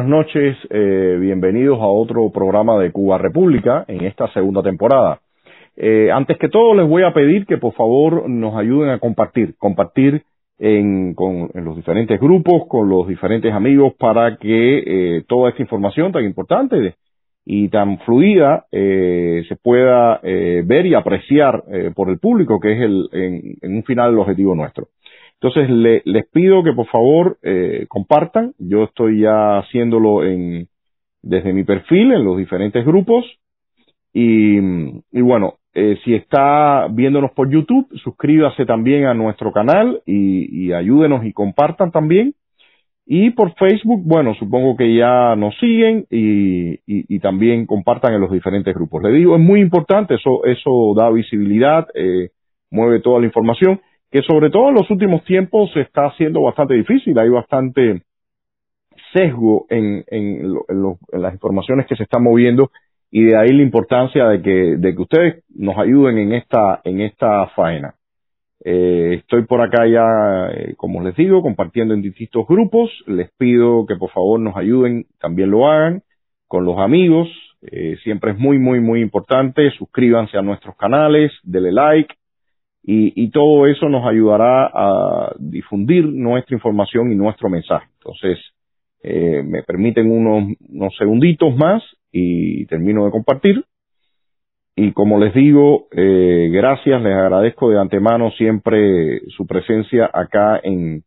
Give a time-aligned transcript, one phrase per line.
[0.00, 0.56] buenas noches.
[0.70, 5.20] Eh, bienvenidos a otro programa de Cuba República en esta segunda temporada.
[5.76, 9.56] Eh, antes que todo, les voy a pedir que por favor nos ayuden a compartir,
[9.58, 10.22] compartir
[10.58, 11.14] en,
[11.54, 16.94] los diferentes grupos, con los diferentes amigos, para que eh, toda esta información tan importante
[17.44, 23.08] y tan fluida se pueda ver y apreciar por el público, que es el,
[23.60, 24.88] en un final el objetivo nuestro.
[25.42, 25.70] Entonces
[26.04, 28.52] les pido que por favor eh, compartan.
[28.58, 30.68] Yo estoy ya haciéndolo en,
[31.22, 33.24] desde mi perfil en los diferentes grupos.
[34.12, 34.60] Y,
[35.12, 41.32] bueno, eh, si está viéndonos por YouTube, suscríbase también a nuestro canal y, ayúdenos y
[41.32, 42.34] compartan también.
[43.06, 48.74] Y por Facebook, bueno, supongo que ya nos siguen y, también compartan en los diferentes
[48.74, 49.02] grupos.
[49.02, 52.30] Le digo, es muy importante, eso, eso da visibilidad, eh,
[52.70, 53.80] mueve toda la información
[54.10, 58.02] que sobre todo en los últimos tiempos se está haciendo bastante difícil, hay bastante
[59.12, 60.54] sesgo en, en,
[61.12, 62.70] las informaciones que se están moviendo
[63.10, 67.00] y de ahí la importancia de que, de que ustedes nos ayuden en esta, en
[67.00, 67.94] esta faena.
[68.62, 72.90] Eh, estoy por acá ya, eh, como les digo, compartiendo en distintos grupos.
[73.06, 76.02] Les pido que por favor nos ayuden, también lo hagan
[76.46, 77.28] con los amigos.
[77.62, 79.70] Eh, siempre es muy, muy, muy importante.
[79.72, 82.14] Suscríbanse a nuestros canales, denle like,
[82.82, 87.86] y, todo eso nos ayudará a difundir nuestra información y nuestro mensaje.
[87.98, 88.38] Entonces,
[89.02, 93.64] eh, me permiten unos, unos segunditos más y termino de compartir.
[94.74, 101.02] Y como les digo, eh, gracias, les agradezco de antemano siempre su presencia acá en,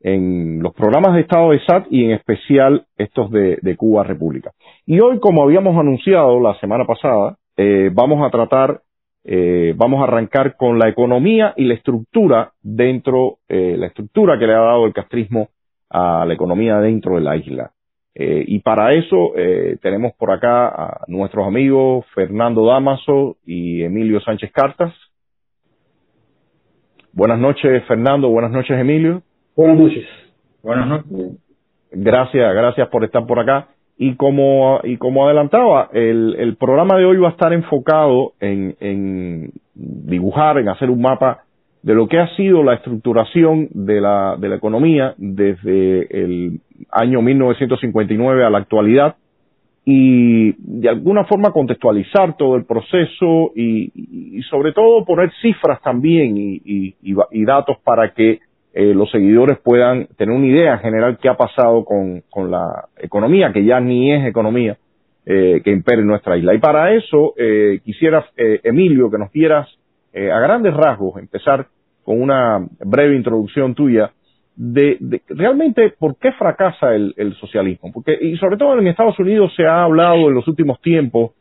[0.00, 4.52] en los programas de Estado de SAT y en especial estos de, de Cuba República.
[4.86, 8.80] Y hoy, como habíamos anunciado la semana pasada, eh, vamos a tratar
[9.24, 14.46] eh, vamos a arrancar con la economía y la estructura dentro, eh, la estructura que
[14.46, 15.48] le ha dado el castrismo
[15.90, 17.72] a la economía dentro de la isla.
[18.14, 24.20] Eh, y para eso eh, tenemos por acá a nuestros amigos Fernando Damaso y Emilio
[24.20, 24.92] Sánchez Cartas.
[27.12, 28.28] Buenas noches, Fernando.
[28.28, 29.22] Buenas noches, Emilio.
[29.56, 30.06] Buenas noches.
[30.62, 31.38] Buenas noches.
[31.92, 33.68] Gracias, gracias por estar por acá.
[34.02, 38.74] Y como, y como adelantaba, el, el programa de hoy va a estar enfocado en,
[38.80, 41.42] en dibujar, en hacer un mapa
[41.82, 46.60] de lo que ha sido la estructuración de la, de la economía desde el
[46.90, 49.16] año 1959 a la actualidad.
[49.84, 56.38] Y de alguna forma contextualizar todo el proceso y, y sobre todo poner cifras también
[56.38, 56.94] y, y,
[57.32, 58.38] y datos para que
[58.72, 63.52] eh, los seguidores puedan tener una idea general qué ha pasado con, con la economía,
[63.52, 64.76] que ya ni es economía,
[65.26, 66.54] eh, que impera en nuestra isla.
[66.54, 69.68] Y para eso eh, quisiera, eh, Emilio, que nos dieras
[70.12, 71.68] a grandes rasgos, empezar
[72.02, 74.10] con una breve introducción tuya
[74.56, 77.92] de, de realmente por qué fracasa el, el, socialismo.
[77.92, 81.32] Porque, y sobre todo en Estados Unidos se ha hablado en los últimos tiempos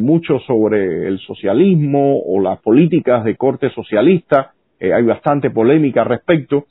[0.00, 6.08] mucho sobre el socialismo o las políticas de corte socialista, eh, hay bastante polémica al
[6.08, 6.64] respecto.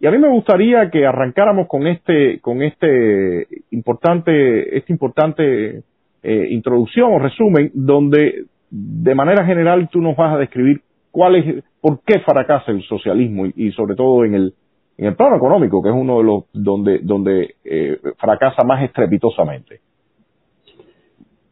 [0.00, 5.82] Y a mí me gustaría que arrancáramos con este, con este importante, esta importante
[6.22, 12.02] eh, introducción o resumen, donde de manera general tú nos vas a describir cuál por
[12.06, 14.54] qué fracasa el socialismo y, sobre todo en el,
[14.96, 19.80] en el plano económico, que es uno de los donde, donde eh, fracasa más estrepitosamente.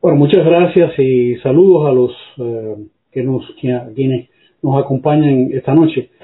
[0.01, 4.29] Bueno, muchas gracias y saludos a los que nos, quienes
[4.65, 6.11] nos acompañan esta noche.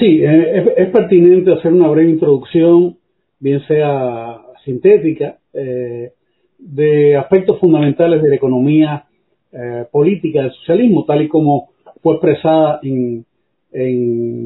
[0.00, 2.96] Sí, eh, es, pertinente hacer una breve introducción,
[3.38, 6.12] bien sea sintética, eh,
[6.58, 9.04] de aspectos fundamentales de la economía
[9.52, 11.70] eh, política del socialismo, tal y como
[12.02, 13.24] fue expresada en,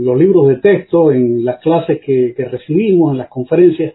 [0.05, 3.95] los libros de texto, en las clases que, que recibimos, en las conferencias.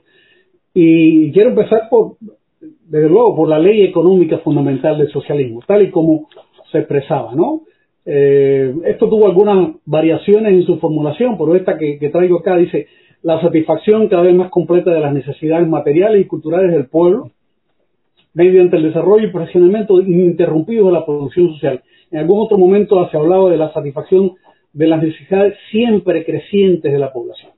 [0.73, 2.15] Y quiero empezar por,
[2.61, 6.29] desde luego, por la ley económica fundamental del socialismo, tal y como
[6.71, 7.63] se expresaba, ¿no?
[8.09, 12.87] Eh, esto tuvo algunas variaciones en su formulación, pero esta que, traigo acá dice
[13.21, 17.31] la satisfacción cada vez más completa de las necesidades materiales y culturales del pueblo
[18.33, 21.81] mediante el desarrollo y perfeccionamiento ininterrumpido de la producción social.
[22.11, 24.33] En algún otro momento se hablaba de la satisfacción
[24.71, 27.51] de las necesidades siempre crecientes de la población.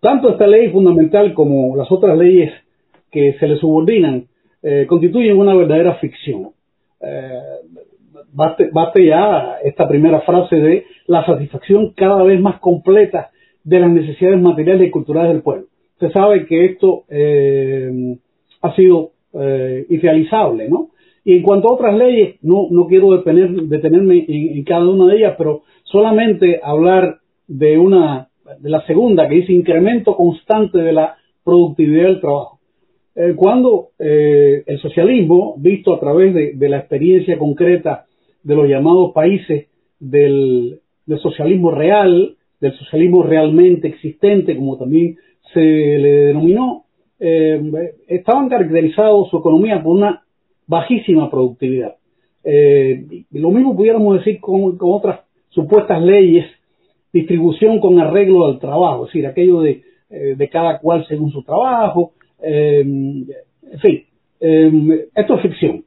[0.00, 2.52] Tanto esta ley fundamental como las otras leyes
[3.10, 4.28] que se le subordinan
[4.62, 6.50] eh, constituyen una verdadera ficción.
[7.02, 7.40] Eh,
[8.34, 13.30] baste, ya esta primera frase de la satisfacción cada vez más completa
[13.62, 15.66] de las necesidades materiales y culturales del pueblo.
[16.00, 18.16] Se sabe que esto eh,
[18.60, 20.90] ha sido eh, idealizable, ¿no?
[21.24, 25.34] Y en cuanto a otras leyes, no, no quiero detenerme en, cada una de ellas,
[25.38, 28.28] pero solamente hablar de una,
[28.60, 32.58] de la segunda, que dice incremento constante de la productividad del trabajo.
[33.16, 38.04] eh, cuando eh, el socialismo, visto a través de, la experiencia concreta
[38.44, 39.68] de los llamados países
[39.98, 40.80] del,
[41.20, 45.16] socialismo real, del socialismo realmente existente, como también
[45.52, 46.84] se le denominó,
[47.18, 47.60] eh,
[48.06, 50.22] estaban caracterizados su economía por una
[50.66, 51.96] bajísima productividad.
[53.32, 56.46] lo mismo pudiéramos decir con, otras supuestas leyes,
[57.12, 59.82] distribución con arreglo al trabajo, es decir, aquello de,
[60.36, 62.12] de cada cual según su trabajo,
[62.42, 63.26] en
[63.80, 64.04] fin,
[64.40, 65.84] esto es ficción.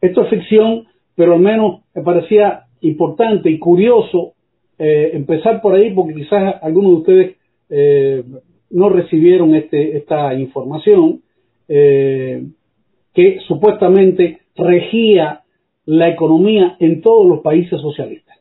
[0.00, 4.34] Esto es ficción, pero al menos me parecía importante y curioso
[4.78, 7.36] eh, empezar por ahí porque quizás algunos de ustedes
[7.70, 8.24] eh,
[8.70, 11.22] no recibieron este, esta información
[11.68, 12.44] eh,
[13.14, 15.40] que supuestamente regía
[15.86, 18.36] la economía en todos los países socialistas.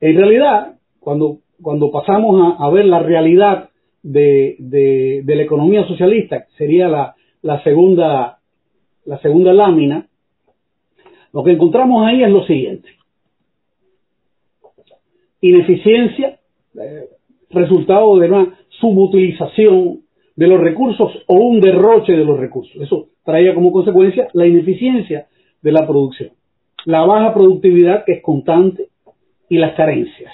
[0.00, 3.70] En realidad, cuando, cuando pasamos a ver la realidad
[4.02, 8.38] de, de, la economía socialista, sería la, la, segunda,
[9.04, 10.07] la segunda lámina,
[11.32, 12.88] lo que encontramos ahí es lo siguiente.
[15.40, 16.38] Ineficiencia,
[16.80, 17.08] eh,
[17.50, 20.00] resultado de una subutilización
[20.36, 22.80] de los recursos o un derroche de los recursos.
[22.80, 25.26] Eso traía como consecuencia la ineficiencia
[25.62, 26.30] de la producción,
[26.84, 28.88] la baja productividad que es constante
[29.48, 30.32] y las carencias.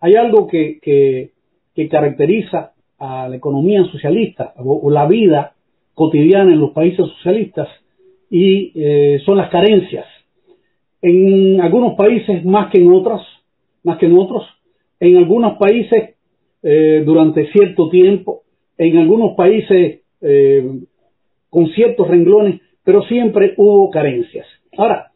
[0.00, 5.52] Hay algo que, que, caracteriza a la economía socialista o, la vida
[5.94, 7.68] cotidiana en los países socialistas
[8.30, 10.06] y eh, son las carencias.
[11.08, 13.22] En algunos países más que en otros,
[13.84, 14.44] más que en otros,
[14.98, 16.16] en algunos países
[16.62, 18.42] eh, durante cierto tiempo,
[18.78, 20.80] en algunos países eh,
[21.50, 24.46] con ciertos renglones, pero siempre hubo carencias.
[24.76, 25.12] Ahora,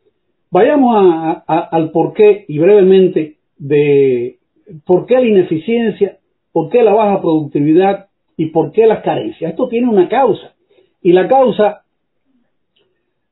[0.51, 4.37] vayamos al porqué y brevemente de
[4.85, 6.21] por qué la ineficiencia
[6.53, 9.53] ¿Por qué la baja productividad y por qué las carencias?
[9.53, 10.55] Esto tiene una causa.
[11.03, 11.85] Y la causa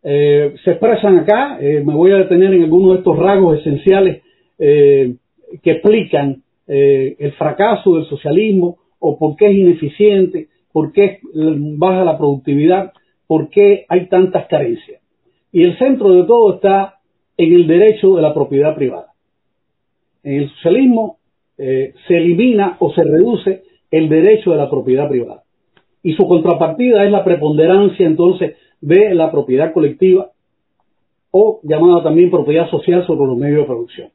[0.02, 1.58] eh, se expresan acá.
[1.60, 4.22] Eh, me voy a detener en algunos de estos rasgos esenciales
[4.58, 5.14] eh,
[5.62, 12.18] que explican el fracaso del socialismo o por qué es ineficiente, por qué baja la
[12.18, 12.92] productividad,
[13.26, 15.00] por qué hay tantas carencias.
[15.50, 16.96] Y el centro de todo está
[17.38, 19.14] en el derecho de la propiedad privada.
[20.22, 21.16] En el socialismo
[21.56, 25.44] se elimina o se reduce el derecho de la propiedad privada.
[26.02, 30.30] Y su contrapartida es la preponderancia entonces de la propiedad colectiva
[31.30, 34.08] o llamada también propiedad social sobre los medios de producción.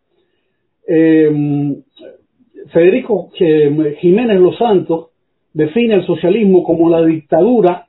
[0.88, 1.82] Eh,
[2.72, 5.10] Federico Jiménez Los Santos
[5.54, 7.88] define el socialismo como la dictadura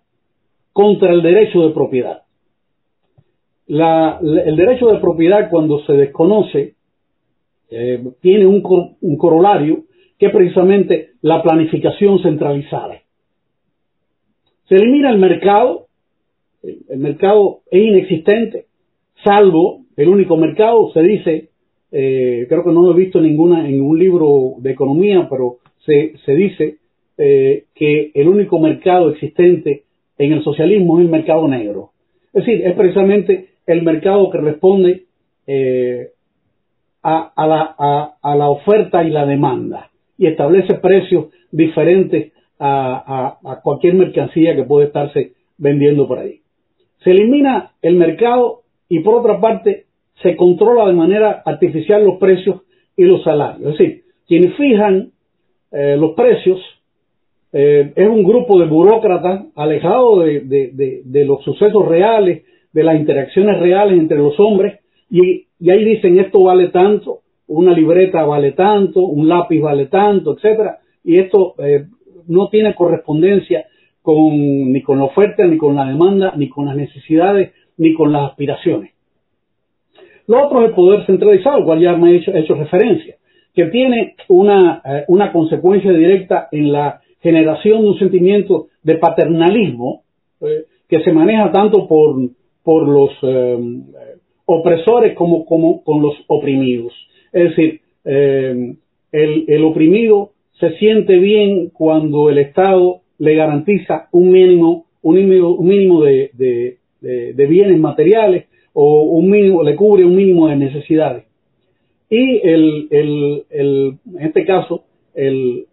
[0.73, 2.23] contra el derecho de propiedad.
[3.69, 6.75] el derecho de propiedad cuando se desconoce
[7.71, 8.61] eh, tiene un,
[9.17, 9.85] corolario
[10.19, 13.01] que es precisamente la planificación centralizada.
[14.69, 15.87] Se elimina el mercado,
[16.89, 18.67] el, mercado es inexistente,
[19.23, 21.49] salvo el único mercado, se dice,
[21.93, 26.35] eh, creo que no lo he visto ninguna, en ningún libro de economía, pero se,
[26.35, 26.77] dice
[27.19, 29.83] eh, que el único mercado existente
[30.19, 31.91] en el socialismo es el mercado negro.
[32.33, 35.05] Es decir, es precisamente el mercado que responde
[35.47, 36.09] eh,
[37.03, 43.95] a, la, a, la, oferta y la demanda y establece precios diferentes a, a, cualquier
[43.95, 46.41] mercancía que puede estarse vendiendo por ahí.
[47.05, 49.85] Se elimina el mercado y por otra parte
[50.23, 52.63] se controla de manera artificial los precios
[52.97, 53.73] y los salarios.
[53.73, 55.11] Es decir, quienes fijan
[55.71, 56.61] eh, los precios
[57.53, 62.43] eh, es un grupo de burócratas alejados de, de, de, los sucesos reales,
[62.73, 67.73] de las interacciones reales entre los hombres y y ahí dicen esto vale tanto, una
[67.73, 71.87] libreta vale tanto, un lápiz vale tanto, etcétera, y esto eh,
[72.27, 73.65] no tiene correspondencia
[74.05, 78.13] con, ni con la oferta, ni con la demanda, ni con las necesidades, ni con
[78.13, 78.93] las aspiraciones.
[80.27, 83.17] Lo otro es el poder centralizado, al cual ya me he hecho, referencia,
[83.55, 90.03] que tiene una, eh, una consecuencia directa en la generación de un sentimiento de paternalismo
[90.43, 92.17] eh, que se maneja tanto por,
[92.63, 93.11] por los
[94.45, 96.93] opresores como, como con los oprimidos.
[97.33, 98.75] Es decir, eh,
[99.13, 105.51] el, el, oprimido se siente bien cuando el Estado le garantiza un mínimo, un mínimo,
[105.51, 106.31] un mínimo de,
[107.01, 111.25] de, bienes materiales o un mínimo, le cubre un mínimo de necesidades.
[112.11, 115.67] Y el, el, el, en este caso, el,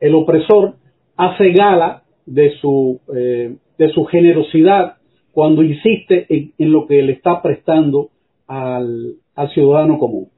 [0.00, 0.74] el opresor
[1.16, 4.96] hace gala de su, eh, de su generosidad
[5.32, 8.10] cuando insiste en, en, lo que le está prestando
[8.46, 9.16] al,
[9.54, 10.28] ciudadano común.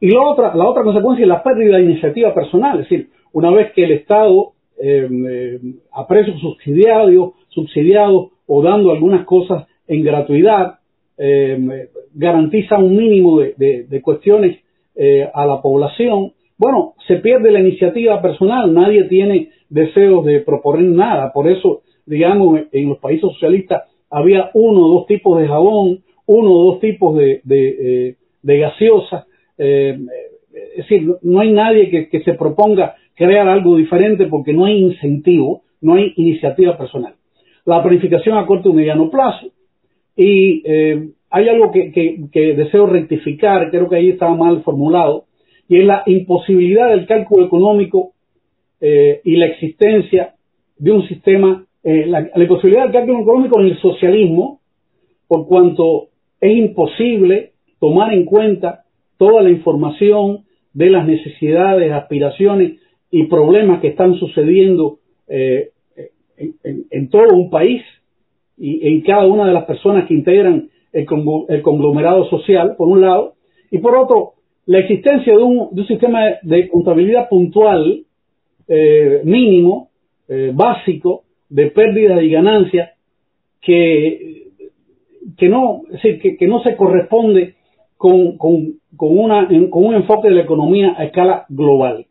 [0.00, 3.50] Y la otra, la otra consecuencia es la pérdida de iniciativa personal, es decir, una
[3.50, 5.60] vez que el Estado eh, eh,
[5.92, 10.78] a precio subsidiario, subsidiados o dando algunas cosas en gratuidad,
[11.16, 14.58] eh, garantiza un mínimo de, cuestiones
[14.96, 20.84] eh, a la población, bueno, se pierde la iniciativa personal, nadie tiene deseos de proponer
[20.84, 26.00] nada, por eso, digamos, en los países socialistas había uno o dos tipos de jabón,
[26.26, 29.26] uno o dos tipos de, de, eh, gaseosa,
[29.56, 34.78] es decir, no hay nadie que, que se proponga crear algo diferente porque no hay
[34.78, 37.14] incentivo, no hay iniciativa personal.
[37.64, 39.46] La planificación a corto y mediano plazo,
[40.16, 45.24] y eh, hay algo que, deseo rectificar, creo que ahí estaba mal formulado,
[45.68, 48.12] y es la imposibilidad del cálculo económico
[48.80, 50.34] eh, y la existencia
[50.76, 54.60] de un sistema, eh, la, imposibilidad del cálculo económico en el socialismo,
[55.26, 56.08] por cuanto
[56.40, 58.84] es imposible tomar en cuenta
[59.16, 62.80] toda la información de las necesidades, aspiraciones
[63.14, 67.80] y problemas que están sucediendo en, todo un país
[68.58, 73.34] y en cada una de las personas que integran el, conglomerado social, por un lado,
[73.70, 74.32] y por otro,
[74.66, 78.02] la existencia de un, sistema de contabilidad puntual,
[78.66, 79.90] eh, mínimo,
[80.26, 82.90] eh, básico, de pérdidas y ganancias,
[83.60, 84.48] que,
[85.38, 87.54] que, no, que, no se corresponde
[87.96, 92.06] con, con, una, con un enfoque de la economía a escala global.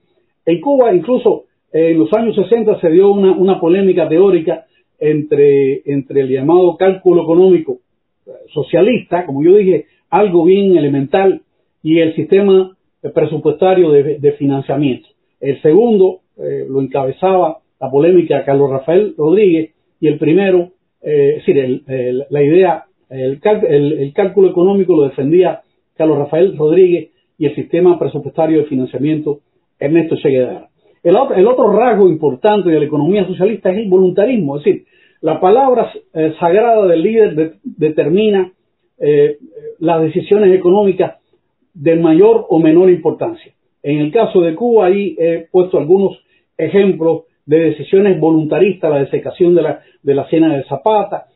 [0.45, 4.65] En Cuba, incluso en los años 60, se dio una, una polémica teórica
[5.00, 7.79] entre, entre el llamado cálculo económico
[8.53, 11.41] socialista, como yo dije, algo bien elemental,
[11.81, 12.75] y el sistema
[13.13, 15.09] presupuestario de, financiamiento.
[15.41, 20.71] El segundo eh, lo encabezaba la polémica Carlos Rafael Rodríguez y el primero,
[21.01, 21.83] eh, es decir,
[22.29, 23.41] la idea, el,
[24.13, 25.62] cálculo económico lo defendía
[25.95, 29.39] Carlos Rafael Rodríguez y el sistema presupuestario de financiamiento
[29.83, 30.69] Ernesto Che Guevara.
[31.03, 34.85] El, el otro rasgo importante de la economía socialista es el voluntarismo, es decir,
[35.21, 38.51] la palabra eh, sagrada del líder determina
[38.99, 39.37] eh,
[39.79, 41.15] las decisiones económicas
[41.73, 43.53] de mayor o menor importancia.
[43.81, 46.21] En el caso de Cuba, ahí he puesto algunos
[46.57, 51.27] ejemplos de decisiones voluntaristas, la desecación de la, de la cena de Zapata,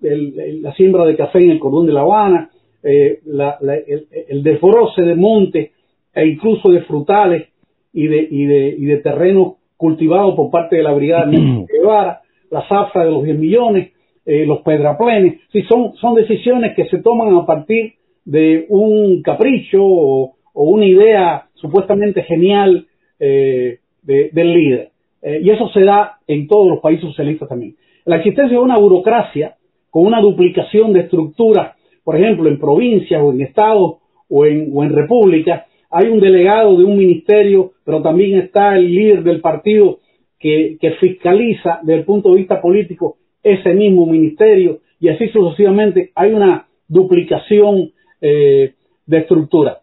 [0.00, 2.50] la siembra de café en el cordón de La Habana,
[2.82, 5.70] eh, el, el, desbroce de montes
[6.14, 7.49] e incluso de frutales
[7.92, 12.20] y de, y de, y de terrenos cultivados por parte de la Brigada de Guevara,
[12.50, 13.92] la zafra de los 10 millones,
[14.26, 17.94] eh, los pedraplenes, sí, son, son decisiones que se toman a partir
[18.24, 22.86] de un capricho o, una idea supuestamente genial
[23.18, 24.90] eh, del líder.
[25.22, 27.76] Eh, y eso se da en todos los países socialistas también.
[28.04, 29.56] La existencia de una burocracia
[29.90, 34.84] con una duplicación de estructuras, por ejemplo, en provincias o en estados o en, o
[34.84, 39.98] en repúblicas, hay un delegado de un ministerio, pero también está el líder del partido
[40.38, 46.32] que, fiscaliza desde el punto de vista político ese mismo ministerio y así sucesivamente hay
[46.32, 48.74] una duplicación eh,
[49.06, 49.80] de estructura.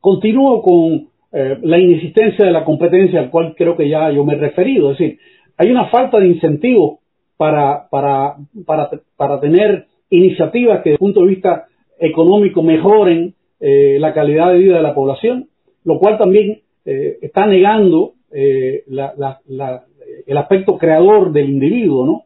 [0.00, 4.34] Continúo con eh, la inexistencia de la competencia al cual creo que ya yo me
[4.34, 5.18] he referido, es decir,
[5.56, 6.98] hay una falta de incentivos
[7.36, 11.66] para, para, para, para tener iniciativas que desde el punto de vista
[11.98, 15.48] económico mejoren eh, la calidad de vida de la población,
[15.84, 18.82] lo cual también está negando eh,
[20.26, 22.22] el aspecto creador del individuo, ¿no?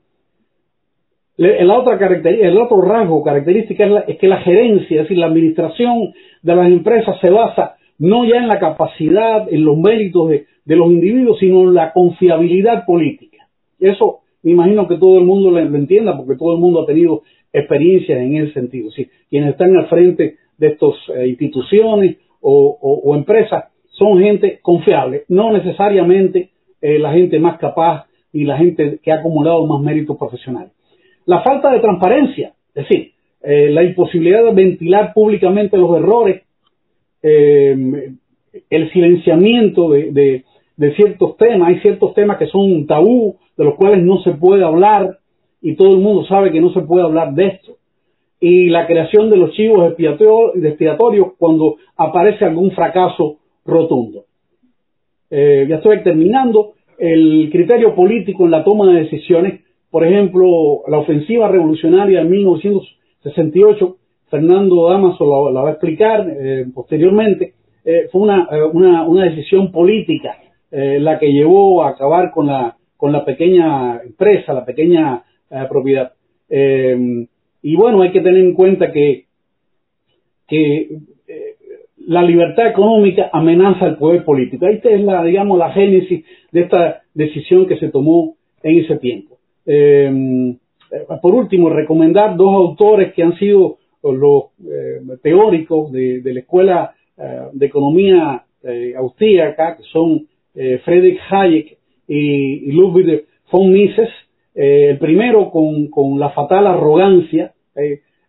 [1.37, 6.57] La otra el otro rasgo característica es, que la gerencia, es decir, la administración de
[6.57, 11.39] las empresas se basa no ya en la capacidad, en los méritos de, los individuos,
[11.39, 13.47] sino en la confiabilidad política.
[13.79, 17.23] Eso me imagino que todo el mundo lo, entienda porque todo el mundo ha tenido
[17.53, 18.91] experiencias en ese sentido.
[18.91, 19.09] ¿sí?
[19.31, 23.65] Quienes están al frente de estas eh, instituciones o empresas
[23.99, 26.50] son gente confiable, no necesariamente
[26.81, 30.73] eh, la gente más capaz y la gente que ha acumulado más méritos profesionales.
[31.27, 33.12] La falta de transparencia, es decir,
[33.43, 36.43] eh, la imposibilidad de ventilar públicamente los errores,
[37.21, 40.45] el silenciamiento de,
[40.77, 44.65] de, ciertos temas, hay ciertos temas que son tabú, de los cuales no se puede
[44.65, 45.19] hablar
[45.61, 47.78] y todo el mundo sabe que no se puede hablar de esto.
[48.40, 54.25] Y la creación de los chivos expiatorios cuando aparece algún fracaso rotundo.
[55.30, 56.73] Eh, ya estoy terminando.
[56.99, 63.97] El criterio político en la toma de decisiones, por ejemplo, la ofensiva revolucionaria de 1968,
[64.28, 67.54] Fernando Damaso la, va a explicar eh, posteriormente,
[67.85, 68.49] eh, fue una,
[69.07, 70.37] una, decisión política
[70.71, 75.23] la que llevó a acabar con la, con la pequeña empresa, la pequeña
[75.71, 76.12] propiedad.
[77.71, 79.27] Y bueno, hay que tener en cuenta que,
[80.47, 80.89] que
[82.09, 84.67] la libertad económica amenaza el poder político.
[84.67, 89.37] Esta es la, digamos, la génesis de esta decisión que se tomó en ese tiempo.
[91.21, 94.45] por último, recomendar dos autores que han sido los
[95.23, 96.95] teóricos de, la Escuela
[97.53, 98.45] de Economía
[98.97, 101.77] Austríaca, que son Friedrich Hayek
[102.09, 104.09] y, Ludwig von Mises.
[104.55, 107.53] el primero con, la fatal arrogancia.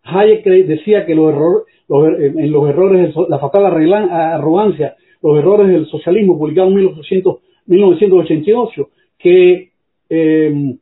[0.03, 6.37] Hayek decía que los errores, en los errores, la fatal arrogancia, los errores del socialismo,
[6.37, 9.71] publicado en 1988, que,
[10.09, 10.77] em,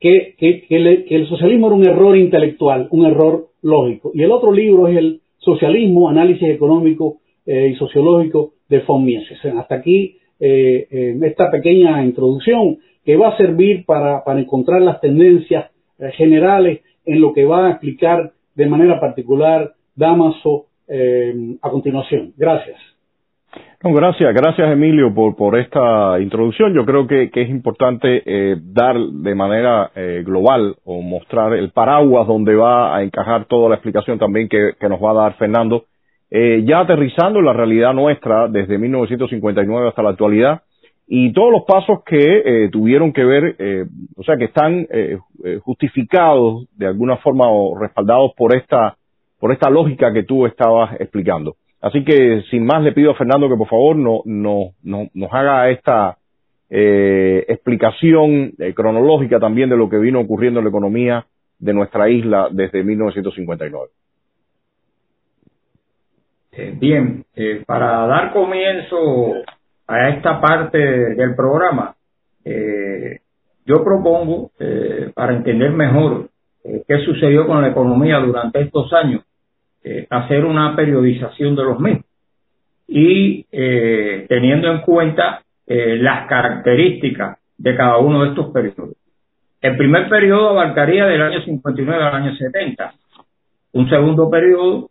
[0.00, 4.10] que, que, el socialismo era un error intelectual, un error lógico.
[4.14, 9.38] Y el otro libro es el Socialismo, Análisis Económico eh, y Sociológico de von Mises.
[9.44, 15.00] Hasta aquí eh, eh, esta pequeña introducción que va a servir para, para encontrar las
[15.00, 15.70] tendencias
[16.16, 22.32] generales en lo que va a explicar de manera particular Damaso eh, a continuación.
[22.36, 22.76] Gracias.
[23.80, 26.74] gracias, gracias Emilio por, por esta introducción.
[26.74, 32.26] Yo creo que, es importante eh, dar de manera eh, global o mostrar el paraguas
[32.26, 35.84] donde va a encajar toda la explicación también que, nos va a dar Fernando.
[36.30, 40.62] ya aterrizando en la realidad nuestra desde 1959 hasta la actualidad,
[41.06, 43.84] y todos los pasos que eh, tuvieron que ver, eh,
[44.16, 45.18] o sea, que están eh,
[45.62, 48.96] justificados de alguna forma o respaldados por esta,
[49.38, 51.56] por esta lógica que tú estabas explicando.
[51.82, 55.32] Así que, sin más, le pido a Fernando que por favor no, no, no nos
[55.32, 56.16] haga esta
[56.70, 61.24] explicación cronológica también de lo que vino ocurriendo en la economía
[61.58, 63.90] de nuestra isla desde 1959.
[66.80, 67.24] Bien,
[67.66, 69.44] para dar comienzo
[69.86, 71.94] a esta parte del programa,
[72.44, 73.20] eh,
[73.66, 76.28] yo propongo, eh, para entender mejor
[76.64, 79.22] eh, qué sucedió con la economía durante estos años,
[80.08, 82.06] hacer una periodización de los mismos
[82.88, 83.44] y
[84.26, 88.96] teniendo en cuenta las características de cada uno de estos periodos.
[89.60, 92.94] El primer periodo abarcaría del año 59 al año 70.
[93.74, 94.88] Un segundo periodo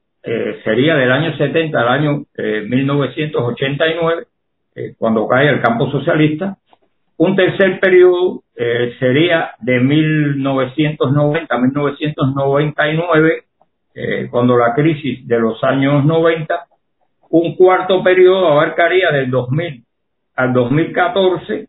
[0.63, 4.27] sería del año 70 al año 1989
[4.75, 6.57] eh, cuando cae el campo socialista.
[7.17, 13.43] Un tercer periodo eh, sería de 1990 a 1999,
[13.95, 16.65] eh, cuando la crisis de los años 90.
[17.29, 19.83] Un cuarto periodo abarcaría del 2000
[20.35, 21.67] al 2014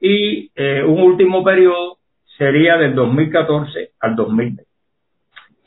[0.00, 0.50] y
[0.84, 1.96] un último periodo
[2.36, 4.62] sería del 2014 al 2020.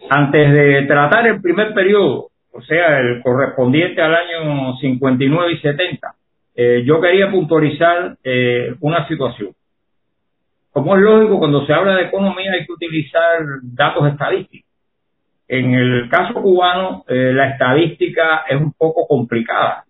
[0.10, 6.16] Antes de tratar el primer periodo, o sea, el correspondiente al año 59 y 70,
[6.62, 9.52] eh, yo quería puntualizar eh, una situación.
[10.72, 14.70] Como es lógico, cuando se habla de economía hay que utilizar datos estadísticos.
[15.48, 19.86] En el caso cubano, eh, la estadística es un poco complicada.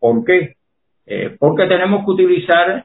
[0.00, 0.54] ¿Por qué?
[1.38, 2.84] porque tenemos que utilizar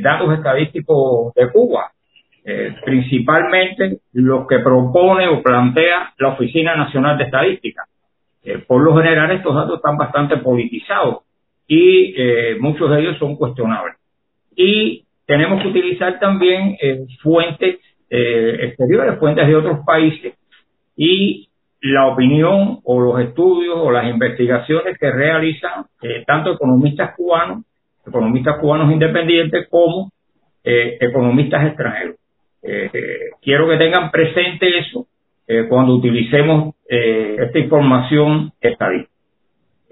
[0.00, 1.92] datos estadísticos de Cuba,
[2.84, 7.84] principalmente los que propone o plantea la Oficina Nacional de Estadística.
[8.66, 11.18] por lo general, estos datos están bastante politizados
[11.74, 13.96] y eh, muchos de ellos son cuestionables.
[14.54, 17.78] Y tenemos que utilizar también eh, fuentes
[18.10, 20.34] eh, exteriores, fuentes de otros países
[20.94, 21.48] y
[21.80, 25.86] la opinión o los estudios o las investigaciones que realizan
[26.26, 27.64] tanto economistas cubanos,
[28.06, 30.12] economistas cubanos independientes como
[30.62, 32.16] economistas extranjeros.
[33.40, 35.06] quiero que tengan presente eso
[35.68, 39.11] cuando utilicemos esta información estadística.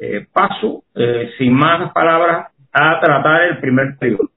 [0.02, 4.30] Eh, paso, eh, sin más palabras, a tratar el primer periodo.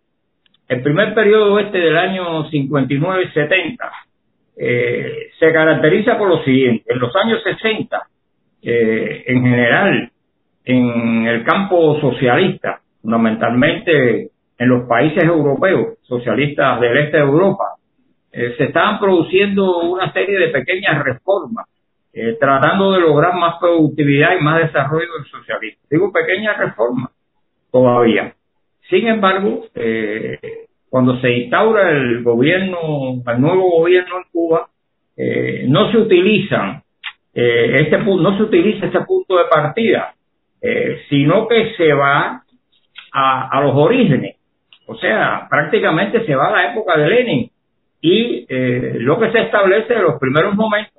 [0.67, 3.77] El primer periodo este del año 59-70
[4.57, 6.91] eh, se caracteriza por lo siguiente.
[6.91, 7.97] En los años 60,
[8.65, 10.11] en general,
[10.65, 17.75] en el campo socialista, fundamentalmente en los países europeos, socialistas del este de Europa,
[18.31, 21.67] se estaban produciendo una serie de pequeñas reformas
[22.15, 25.81] eh, tratando de lograr más productividad y más desarrollo del socialismo.
[25.89, 27.09] Digo, pequeña reforma
[27.71, 28.35] todavía.
[28.87, 30.37] Sin embargo, eh,
[30.91, 34.67] cuando se instaura el gobierno, el nuevo gobierno en Cuba,
[35.17, 36.83] eh, no se utilizan
[37.35, 40.13] este no se utiliza este punto de partida,
[41.09, 42.43] sino que se va
[43.11, 44.35] a, a, los orígenes.
[44.85, 47.49] O sea, prácticamente se va a la época de Lenin
[48.01, 48.45] y
[48.99, 50.92] lo que se establece en los primeros momentos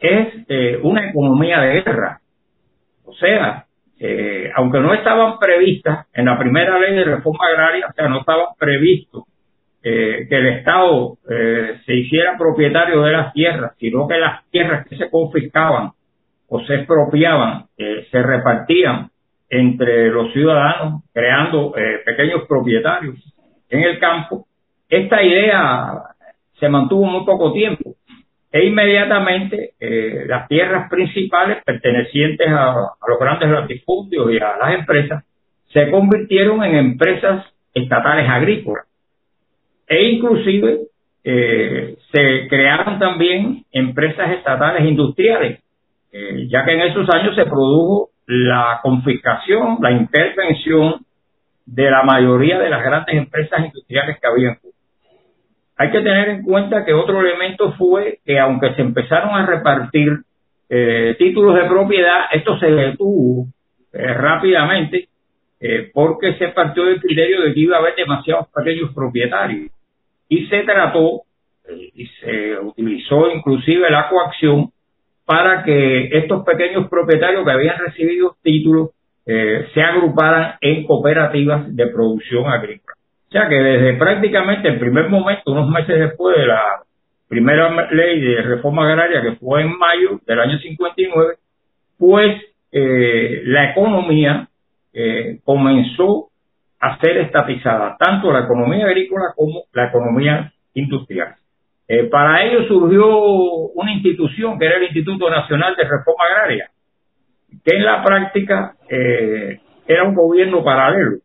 [0.00, 2.20] es eh, una economía de guerra.
[3.04, 3.64] O sea,
[3.98, 8.20] eh, aunque no estaban previstas en la primera ley de reforma agraria, o sea, no
[8.20, 9.24] estaba previsto
[9.82, 11.16] eh, que el Estado
[11.86, 15.92] se hiciera propietario de las tierras, sino que las tierras que se confiscaban
[16.48, 19.10] o se expropiaban se repartían
[19.50, 21.72] entre los ciudadanos, creando
[22.04, 23.16] pequeños propietarios
[23.68, 24.46] en el campo.
[24.88, 25.92] Esta idea
[26.58, 27.97] se mantuvo muy poco tiempo
[28.50, 35.24] e inmediatamente eh, las tierras principales pertenecientes a, los grandes latifundios y a las empresas
[35.72, 38.86] se convirtieron en empresas estatales agrícolas
[39.86, 40.80] e inclusive
[41.24, 45.60] eh, se crearon también empresas estatales industriales,
[46.12, 51.04] eh, ya que en esos años se produjo la confiscación, la intervención
[51.66, 54.74] de la mayoría de las grandes empresas industriales que había en Cuba.
[55.80, 60.22] Hay que tener en cuenta que otro elemento fue que aunque se empezaron a repartir
[60.68, 63.46] eh, títulos de propiedad, esto se detuvo
[63.92, 65.08] eh, rápidamente
[65.60, 69.70] eh, porque se partió del criterio de que iba a haber demasiados pequeños propietarios
[70.28, 71.22] y se trató
[71.94, 74.70] y se utilizó inclusive la coacción
[75.24, 78.90] para que estos pequeños propietarios que habían recibido títulos
[79.24, 82.97] se agruparan en cooperativas de producción agrícola.
[83.28, 86.82] O sea que desde prácticamente el primer momento, unos meses después de la
[87.28, 91.34] primera ley de reforma agraria, que fue en mayo del año 59,
[91.98, 94.48] pues eh, la economía
[94.94, 96.28] eh, comenzó
[96.80, 101.34] a ser estatizada, tanto la economía agrícola como la economía industrial.
[101.86, 103.14] Eh, para ello surgió
[103.74, 106.70] una institución que era el Instituto Nacional de Reforma Agraria,
[107.62, 111.18] que en la práctica era un gobierno paralelo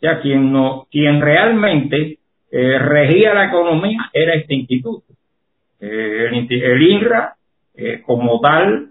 [0.00, 2.18] ya quien, no, quien realmente
[2.50, 5.04] eh, regía la economía era este instituto.
[5.80, 7.34] Eh, el, INRA,
[7.76, 8.90] eh, como tal,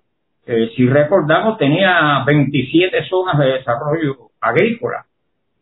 [0.77, 5.05] si recordamos, tenía 27 zonas de desarrollo agrícola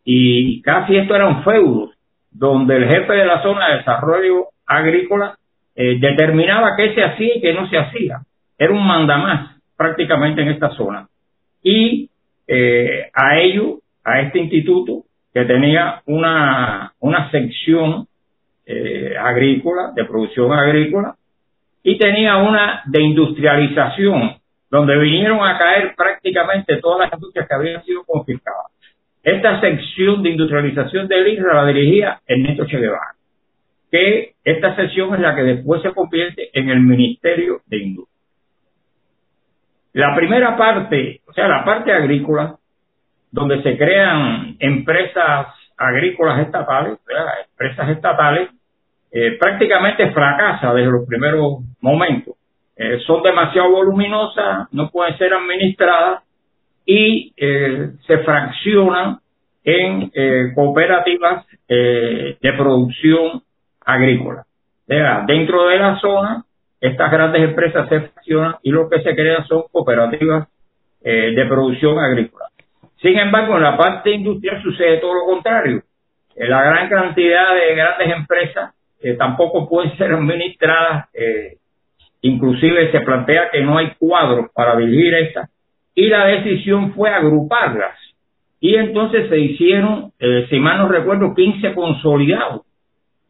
[0.04, 1.90] y casi esto eran feudos,
[2.30, 5.36] donde el jefe de la zona de desarrollo agrícola
[5.74, 8.20] determinaba qué se hacía y qué no se hacía.
[8.56, 11.08] Era un mandamás prácticamente en esta zona.
[11.64, 12.08] Y
[12.48, 15.02] a ello, a este instituto,
[15.36, 18.06] que tenía una, una sección
[18.64, 21.14] eh, agrícola, de producción agrícola,
[21.82, 24.36] y tenía una de industrialización,
[24.70, 28.72] donde vinieron a caer prácticamente todas las industrias que habían sido confiscadas.
[29.22, 33.14] Esta sección de industrialización del ISRA la dirigía Ernesto Che Guevara,
[33.90, 38.22] que esta sección es la que después se convierte en el Ministerio de Industria.
[39.92, 42.56] La primera parte, o sea, la parte agrícola,
[43.30, 46.98] donde se crean empresas agrícolas estatales,
[47.50, 48.50] empresas estatales,
[49.12, 52.34] eh, prácticamente fracasa desde los primeros momentos.
[52.76, 56.22] Eh, son demasiado voluminosas, no pueden ser administradas
[56.84, 59.18] y eh, se fraccionan
[59.64, 60.12] en
[60.54, 63.42] cooperativas de producción
[63.84, 64.44] agrícola.
[65.26, 66.44] Dentro de la zona,
[66.80, 70.46] estas grandes empresas se fraccionan y lo que se crean son cooperativas
[71.02, 72.44] de producción agrícola.
[73.00, 75.82] Sin embargo, en la parte industrial sucede todo lo contrario.
[76.36, 81.58] La gran cantidad de grandes empresas que tampoco pueden ser administradas, eh,
[82.22, 85.50] inclusive se plantea que no hay cuadros para dirigir estas,
[85.94, 87.96] y la decisión fue agruparlas.
[88.60, 92.62] Y entonces se hicieron, eh, si mal no recuerdo, 15 consolidados,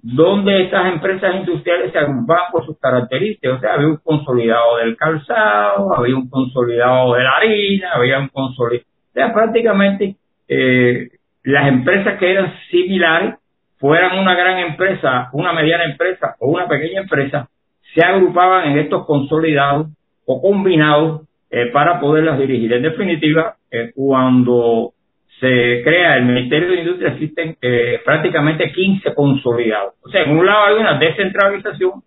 [0.02, 3.59] donde estas empresas industriales se agrupaban por sus características.
[3.59, 8.29] O sea, había un consolidado del calzado, había un consolidado de la harina, había un
[8.29, 11.09] consolidado sea, prácticamente eh,
[11.42, 13.35] las empresas que eran similares,
[13.79, 17.48] fueran una gran empresa, una mediana empresa o una pequeña empresa,
[17.94, 19.88] se agrupaban en estos consolidados
[20.24, 22.72] o combinados eh, para poderlas dirigir.
[22.72, 24.92] En definitiva, eh, cuando
[25.40, 27.57] se crea el Ministerio de Industria existen
[28.05, 29.92] prácticamente 15 consolidados.
[30.02, 32.02] O sea, en un lado hay una descentralización,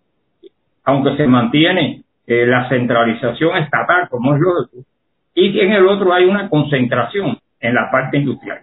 [0.82, 4.89] aunque se mantiene la centralización estatal, como es lógico,
[5.34, 8.60] y en el otro hay una concentración en la parte industrial.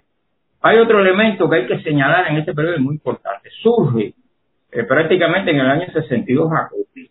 [0.62, 3.50] Hay otro elemento que hay que señalar en este periodo muy importante.
[3.62, 4.14] Surge
[4.72, 7.10] eh, prácticamente en el año 62 Acopio.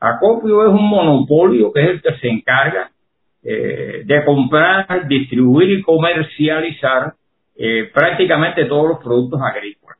[0.00, 2.90] Acopio es un monopolio que es el que se encarga
[3.42, 7.14] eh, de comprar, distribuir y comercializar
[7.56, 9.98] eh, prácticamente todos los productos agrícolas.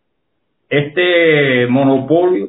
[0.69, 2.49] Este monopolio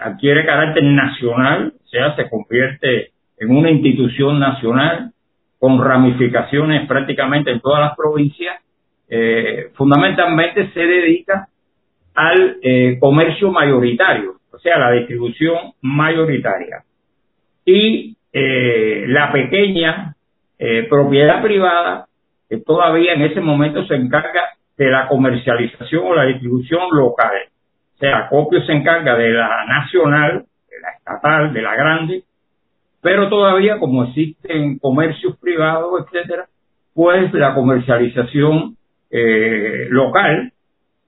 [0.00, 5.11] adquiere carácter nacional, o sea, se convierte en una institución nacional
[5.62, 8.60] con ramificaciones prácticamente en todas las provincias,
[9.08, 11.46] eh, fundamentalmente se dedica
[12.16, 16.82] al eh, comercio mayoritario, o sea, la distribución mayoritaria.
[17.64, 20.16] Y eh, la pequeña
[20.90, 22.06] propiedad privada,
[22.48, 24.42] que todavía en ese momento se encarga
[24.76, 27.34] de la comercialización o la distribución local.
[27.94, 32.24] O sea, Copio se encarga de la nacional, de la estatal, de la grande,
[33.02, 36.46] pero todavía como existen comercios privados, etcétera,
[36.94, 38.76] pues la comercialización
[39.10, 40.52] eh, local,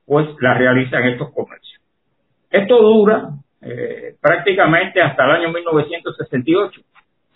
[0.05, 1.81] pues la realizan estos comercios.
[2.51, 3.31] Esto dura
[3.63, 6.81] eh, prácticamente hasta el año 1968,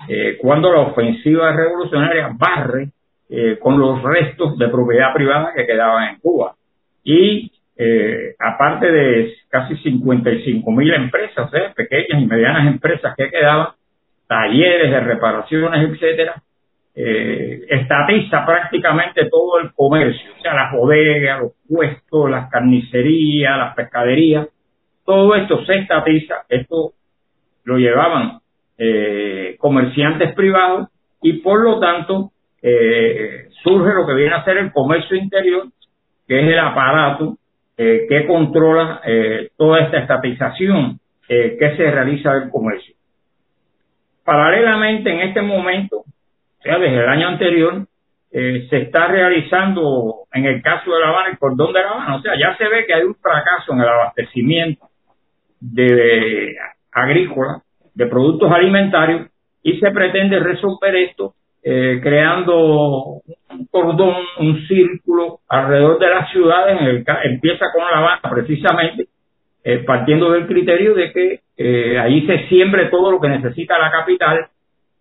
[0.09, 2.91] eh, cuando la ofensiva revolucionaria barre
[3.61, 6.55] con los restos de propiedad privada que quedaban en Cuba.
[7.05, 7.53] Y
[8.39, 13.69] aparte de casi 55 mil empresas, pequeñas y medianas empresas que quedaban,
[14.29, 16.43] talleres de reparaciones, etcétera,
[16.95, 23.75] eh, estatiza prácticamente todo el comercio, o sea, las bodegas, los puestos, las carnicerías, las
[23.75, 24.49] pescaderías,
[25.05, 26.93] todo esto se estatiza, esto
[27.65, 28.39] lo llevaban
[28.77, 30.89] eh, comerciantes privados
[31.23, 32.31] y por lo tanto
[32.63, 35.67] eh, surge lo que viene a ser el comercio interior,
[36.27, 37.37] que es el aparato
[37.77, 42.95] eh, que controla eh, toda esta estatización que se realiza del comercio.
[44.29, 47.87] Paralelamente, en este momento, o sea, desde el año anterior,
[48.31, 52.17] eh, se está realizando, en el caso de La Habana, el cordón de La Habana.
[52.17, 54.87] O sea, ya se ve que hay un fracaso en el abastecimiento
[55.61, 56.55] de,
[56.93, 57.63] agrícola,
[57.95, 59.31] de productos alimentarios,
[59.63, 66.79] y se pretende resolver esto eh, creando un cordón, un círculo alrededor de las ciudades.
[66.79, 69.07] En el, empieza con La Habana, precisamente,
[69.65, 73.91] eh, partiendo del criterio de que eh, ahí se siembre todo lo que necesita la
[73.91, 74.49] capital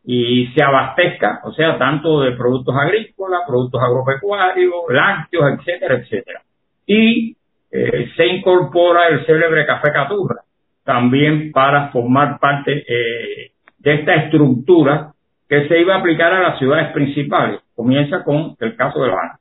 [0.10, 6.42] y se abastezca, o sea, tanto de productos agrícolas, productos agropecuarios, lácteos, etcétera, etcétera.
[6.86, 7.36] Y
[7.70, 10.42] eh, se incorpora el célebre café caturra,
[10.86, 15.12] también para formar parte eh, de esta estructura
[15.50, 17.60] que se iba a aplicar a las ciudades principales.
[17.76, 19.40] Comienza con el caso de La Habana.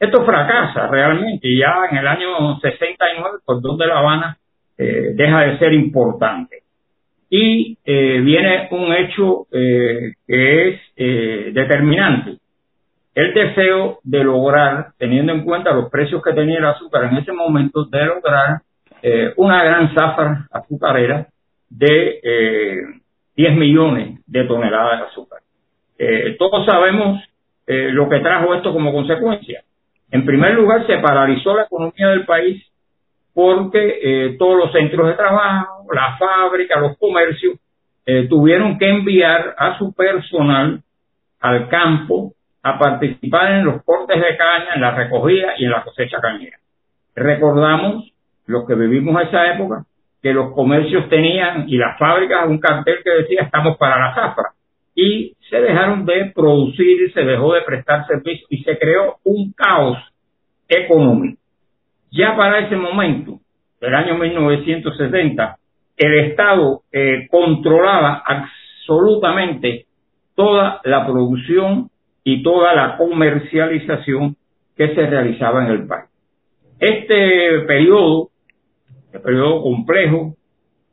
[0.00, 4.38] Esto fracasa realmente y ya en el año 69 el cordón de La Habana
[4.78, 6.62] eh, deja de ser importante.
[7.28, 12.38] Y eh, viene un hecho eh, que es eh, determinante.
[13.14, 17.32] El deseo de lograr, teniendo en cuenta los precios que tenía el azúcar en ese
[17.32, 18.60] momento, de lograr
[19.02, 21.26] eh, una gran zafra azucarera
[21.70, 22.82] de eh,
[23.36, 25.40] 10 millones de toneladas de azúcar.
[25.98, 27.22] Eh, todos sabemos
[27.66, 29.62] eh, lo que trajo esto como consecuencia.
[30.10, 32.64] En primer lugar, se paralizó la economía del país
[33.36, 37.58] porque eh, todos los centros de trabajo, las fábricas, los comercios,
[38.06, 40.80] eh, tuvieron que enviar a su personal
[41.40, 45.84] al campo a participar en los cortes de caña, en la recogida y en la
[45.84, 46.56] cosecha cañera.
[47.14, 48.10] Recordamos,
[48.46, 49.84] los que vivimos esa época,
[50.22, 54.52] que los comercios tenían y las fábricas un cartel que decía estamos para la zafra
[54.94, 59.98] y se dejaron de producir, se dejó de prestar servicio y se creó un caos
[60.66, 61.38] económico.
[62.16, 63.40] Ya para ese momento,
[63.78, 65.56] el año 1970,
[65.98, 69.84] el Estado eh, controlaba absolutamente
[70.34, 71.90] toda la producción
[72.24, 74.36] y toda la comercialización
[74.76, 76.06] que se realizaba en el país.
[76.80, 78.30] Este periodo,
[79.06, 80.36] este periodo complejo,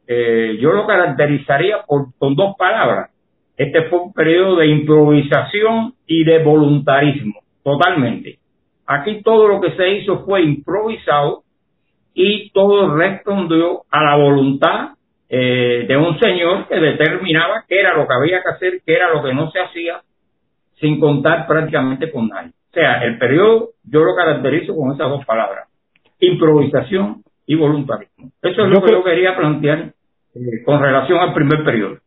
[0.08, 3.12] eh, yo lo caracterizaría por, con dos palabras,
[3.56, 8.40] este fue un periodo de improvisación y de voluntarismo, totalmente.
[8.86, 11.44] Aquí todo lo que se hizo fue improvisado
[12.14, 14.90] y todo respondió a la voluntad
[15.30, 19.12] eh, de un señor que determinaba qué era lo que había que hacer, qué era
[19.14, 20.02] lo que no se hacía,
[20.80, 22.52] sin contar prácticamente con nadie.
[22.70, 25.68] O sea, el periodo yo lo caracterizo con esas dos palabras,
[26.20, 28.32] improvisación y voluntarismo.
[28.42, 29.94] Eso es lo que yo quería plantear
[30.36, 31.98] eh, con relación al primer periodo.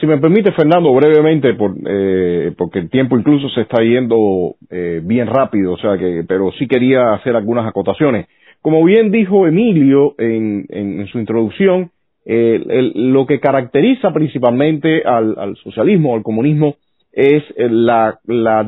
[0.00, 5.00] Si me permite, Fernando, brevemente, por, eh, porque el tiempo incluso se está yendo eh,
[5.02, 8.26] bien rápido, o sea que, pero sí quería hacer algunas acotaciones.
[8.60, 11.90] Como bien dijo Emilio en, en, su introducción,
[12.24, 16.76] eh, el, lo que caracteriza principalmente al, al socialismo, al comunismo,
[17.12, 18.66] es la, la,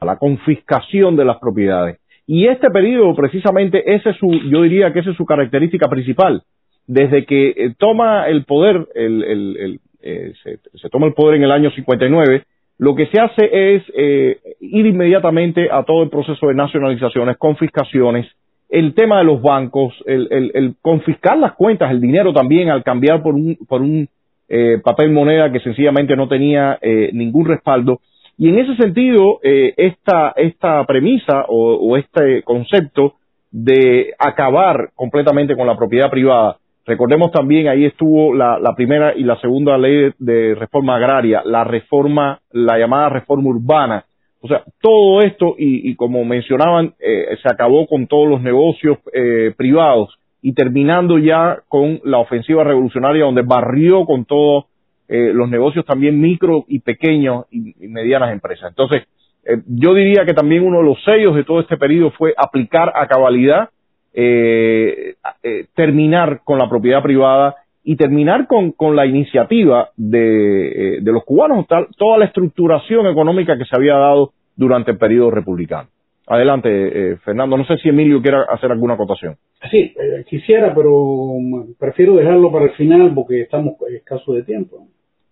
[0.00, 1.98] la confiscación de las propiedades.
[2.26, 6.42] Y este periodo, precisamente, ese es su, yo diría que esa es su característica principal.
[6.86, 11.70] Desde que eh, toma el poder el, eh, se, toma el poder en el año
[11.70, 12.44] 59,
[12.78, 18.26] lo que se hace es eh, ir inmediatamente a todo el proceso de nacionalizaciones, confiscaciones,
[18.68, 22.82] el tema de los bancos, el, el, el confiscar las cuentas, el dinero también al
[22.82, 24.08] cambiar por un, por un
[24.48, 28.00] eh, papel moneda que sencillamente no tenía eh, ningún respaldo.
[28.38, 33.14] Y en ese sentido, esta, esta premisa o este concepto
[33.52, 39.22] de acabar completamente con la propiedad privada Recordemos también, ahí estuvo la, la, primera y
[39.22, 44.04] la segunda ley de reforma agraria, la reforma, la llamada reforma urbana.
[44.40, 48.98] O sea, todo esto, y, y como mencionaban, eh, se acabó con todos los negocios
[49.12, 54.64] eh, privados y terminando ya con la ofensiva revolucionaria donde barrió con todos
[55.08, 58.70] eh, los negocios también micro y pequeños y, y medianas empresas.
[58.70, 59.04] Entonces,
[59.44, 62.92] eh, yo diría que también uno de los sellos de todo este periodo fue aplicar
[62.94, 63.70] a cabalidad
[64.14, 71.12] eh, eh, terminar con la propiedad privada y terminar con, con la iniciativa de, de
[71.12, 75.88] los cubanos, toda la estructuración económica que se había dado durante el periodo republicano.
[76.26, 77.56] Adelante, eh, Fernando.
[77.56, 79.36] No sé si Emilio quiere hacer alguna acotación.
[79.70, 84.86] Sí, eh, quisiera, pero mm, prefiero dejarlo para el final porque estamos escasos de tiempo.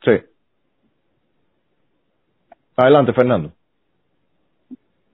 [0.04, 0.12] Sí.
[2.76, 3.52] Adelante, Fernando.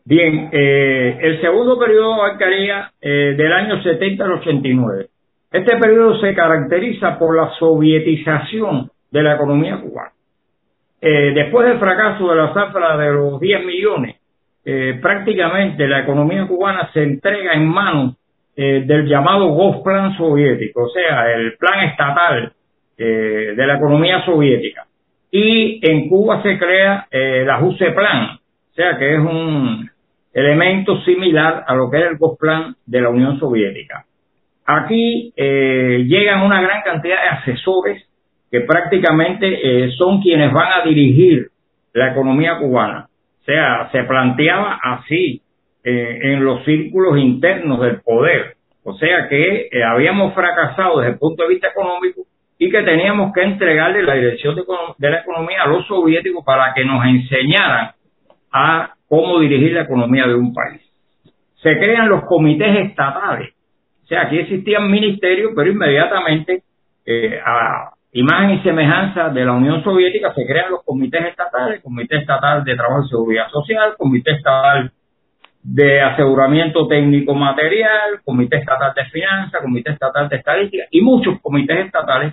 [0.08, 5.06] Bien, eh, el segundo periodo abarcaría eh, del año 70 al 89.
[5.50, 10.12] Este periodo se caracteriza por la sovietización de la economía cubana.
[11.00, 14.14] Eh, después del fracaso de la zafra de los 10 millones,
[14.64, 18.14] eh, prácticamente la economía cubana se entrega en manos
[18.56, 22.54] del llamado Gosplan soviético, o sea, el plan estatal
[22.96, 24.86] de la economía soviética.
[25.30, 29.90] Y en Cuba se crea la JUSE Plan, o sea, que es un
[30.36, 34.04] elemento similar a lo que era el Gosplan de la Unión Soviética.
[34.66, 38.06] Aquí llegan una gran cantidad de asesores
[38.50, 41.48] que prácticamente eh, son quienes van a dirigir
[41.92, 43.08] la economía cubana.
[43.42, 45.40] O sea, se planteaba así
[45.84, 48.54] eh, en los círculos internos del poder.
[48.84, 52.22] O sea que eh, habíamos fracasado desde el punto de vista económico
[52.58, 56.84] y que teníamos que entregarle la dirección de la economía a los soviéticos para que
[56.84, 57.90] nos enseñaran
[58.56, 60.80] a cómo dirigir la economía de un país.
[61.62, 63.52] Se crean los comités estatales.
[64.04, 66.62] O sea, aquí existían ministerios, pero inmediatamente
[67.04, 72.16] eh, a, imagen y semejanza de la Unión Soviética, se crean los comités estatales, Comité
[72.16, 74.90] Estatal de Trabajo y Seguridad Social, Comité Estatal
[75.62, 81.84] de Aseguramiento Técnico Material, Comité Estatal de Finanzas, Comité Estatal de Estadística y muchos comités
[81.84, 82.32] estatales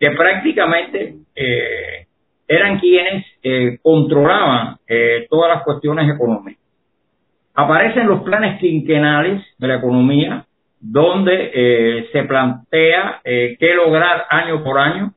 [0.00, 2.06] que prácticamente eh,
[2.48, 6.62] eran quienes eh, controlaban eh, todas las cuestiones económicas.
[7.54, 10.46] Aparecen los planes quinquenales de la economía,
[10.80, 15.12] donde se plantea qué lograr año por año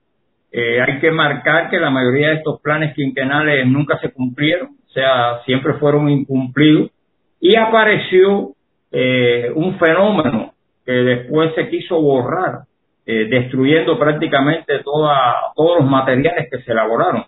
[0.52, 4.92] eh, hay que marcar que la mayoría de estos planes quinquenales nunca se cumplieron, o
[4.92, 6.92] sea, siempre fueron incumplidos
[7.40, 8.52] y apareció
[8.92, 10.54] eh, un fenómeno
[10.86, 12.64] que después se quiso borrar,
[13.06, 17.26] eh, destruyendo prácticamente toda, todos los materiales que se elaboraron,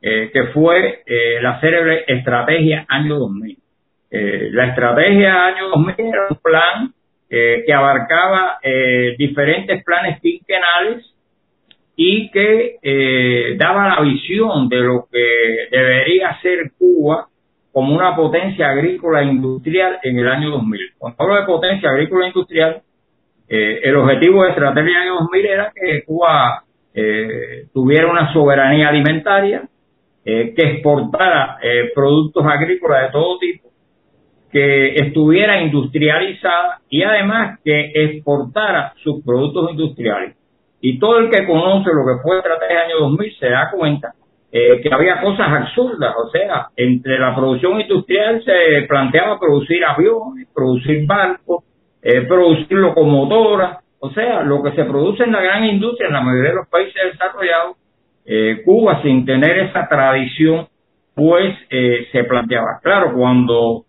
[0.00, 1.02] que fue
[1.42, 3.58] la célebre estrategia año 2000.
[4.52, 6.94] la estrategia año 2000 era un plan
[7.28, 8.60] que abarcaba
[9.18, 11.04] diferentes planes quinquenales
[12.00, 17.26] y que eh, daba la visión de lo que debería ser Cuba
[17.72, 20.80] como una potencia agrícola industrial en el año 2000.
[20.96, 22.82] Cuando hablo de potencia agrícola industrial,
[23.48, 29.68] eh, el objetivo de estrategia año 2000 era que Cuba eh, tuviera una soberanía alimentaria,
[30.24, 31.56] que exportara
[31.94, 33.68] productos agrícolas de todo tipo,
[34.52, 40.36] que estuviera industrializada y además que exportara sus productos industriales.
[40.82, 44.12] Y todo el que conoce lo que fue estrategia año 2000 se da cuenta
[44.50, 50.48] eh, que había cosas absurdas, o sea, entre la producción industrial se planteaba producir aviones,
[50.54, 51.64] producir barcos,
[52.10, 56.20] eh, producir locomotoras, o sea, lo que se produce en la gran industria en la
[56.20, 57.76] mayoría de los países desarrollados,
[58.24, 60.68] eh, Cuba sin tener esa tradición,
[61.14, 62.78] pues se planteaba.
[62.80, 63.84] Claro, cuando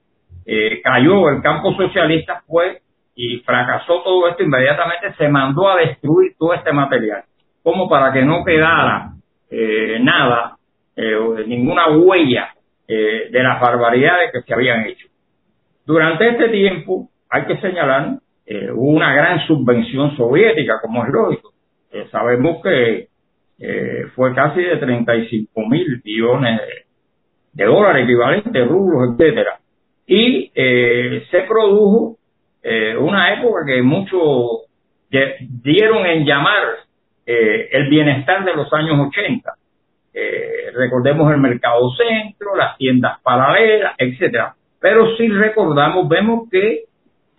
[0.83, 2.81] cayó el campo socialista, pues
[3.21, 7.25] y fracasó todo esto, inmediatamente se mandó a destruir todo este material,
[7.61, 9.11] como para que no quedara
[9.51, 10.55] eh, nada,
[10.95, 12.53] eh, ninguna huella
[12.87, 15.07] eh, de las barbaridades que se habían hecho.
[15.85, 18.17] Durante este tiempo, hay que señalar,
[18.73, 21.53] hubo una gran subvención soviética, como es lógico.
[22.11, 23.07] sabemos que
[24.15, 26.61] fue casi de 35 mil millones
[27.53, 29.59] de, dólares equivalentes, rublos, etcétera.
[30.07, 32.19] Y se produjo
[32.61, 34.65] eh, una época que muchos
[35.63, 36.63] dieron en llamar
[37.25, 39.53] eh, el bienestar de los años 80.
[40.13, 44.55] Eh, recordemos el mercado centro, las tiendas paralelas, etcétera.
[44.79, 46.83] Pero si recordamos, vemos que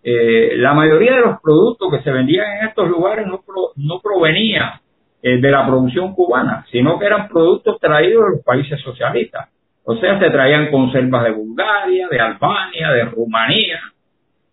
[0.03, 3.43] la mayoría de los productos que se vendían en estos lugares no,
[3.77, 4.81] no provenían
[5.23, 9.51] de la producción cubana, sino que eran productos traídos de los países socialistas.
[9.85, 13.81] O sea, se traían conservas de Bulgaria, de Albania, de Rumanía,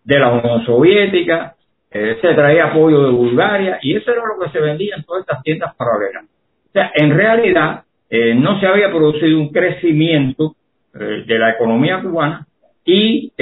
[0.04, 1.54] de la Unión Soviética,
[1.90, 5.22] eh, se traía apoyo de Bulgaria y eso era lo que se vendía en todas
[5.22, 6.24] estas tiendas paralelas.
[6.24, 10.54] O sea, en realidad eh, no se había producido un crecimiento
[10.94, 12.46] eh, de la economía cubana
[12.84, 13.32] y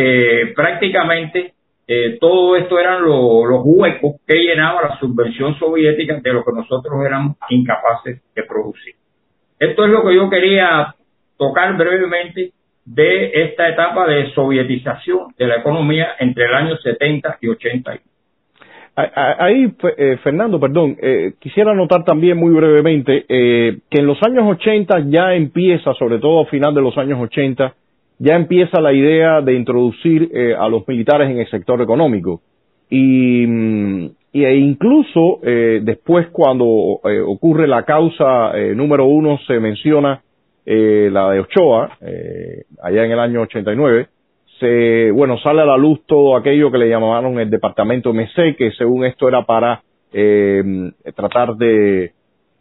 [0.57, 1.53] prácticamente
[2.21, 7.37] todo esto eran los huecos que llenaba la subvención soviética de lo que nosotros éramos
[7.49, 8.95] incapaces de producir.
[9.59, 10.95] Esto es lo que yo quería
[11.39, 12.53] tocar brevemente
[12.85, 17.99] de esta etapa de sovietización de la economía entre el año 70 y 80.
[18.97, 24.45] Ahí, eh, Fernando, perdón, eh, quisiera notar también muy brevemente eh, que en los años
[24.47, 27.75] 80 ya empieza, sobre todo a final de los años 80,
[28.19, 32.41] ya empieza la idea de introducir a los militares en el sector económico.
[32.89, 40.23] Y, mm, e incluso después cuando ocurre la causa número uno se menciona
[40.65, 41.99] la de Ochoa,
[42.83, 44.09] allá en el año 89,
[44.59, 48.73] se, bueno, sale a la luz todo aquello que le llamaron el departamento MC, que
[48.73, 52.13] según esto era para eh, tratar de,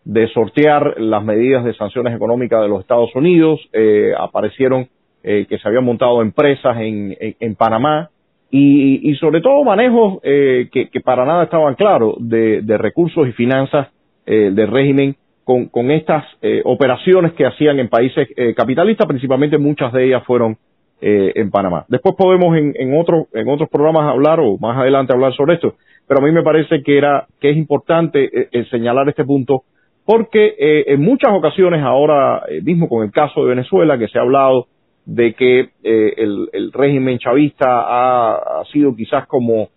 [0.04, 3.62] de sortear las medidas de sanciones económicas de los Estados Unidos.
[3.72, 4.90] Eh, aparecieron
[5.26, 8.10] eh, que se habían montado empresas en, en, Panamá.
[8.52, 13.28] Y, y, sobre todo manejos eh, que, que, para nada estaban claros de, de recursos
[13.28, 13.90] y finanzas
[14.26, 19.92] eh, del régimen con, con estas eh, operaciones que hacían en países capitalistas, principalmente muchas
[19.92, 20.58] de ellas fueron
[21.02, 21.86] eh, en Panamá.
[21.90, 25.76] Después podemos en, en, otro, en otros programas hablar o más adelante hablar sobre esto,
[26.08, 29.64] pero a mí me parece que era que es importante eh, señalar este punto
[30.06, 34.22] porque eh, en muchas ocasiones ahora mismo con el caso de Venezuela que se ha
[34.22, 34.68] hablado
[35.06, 39.70] de que el, el, régimen chavista ha, ha sido quizás como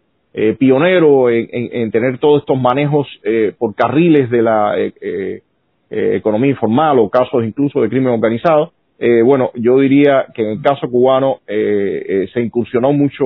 [0.58, 3.06] pionero en, en, tener todos estos manejos
[3.58, 4.74] por carriles de la
[5.90, 8.72] economía informal o casos incluso de crimen organizado.
[9.00, 13.24] Eh, bueno, yo diría que en el caso cubano eh, eh, se incursionó mucho,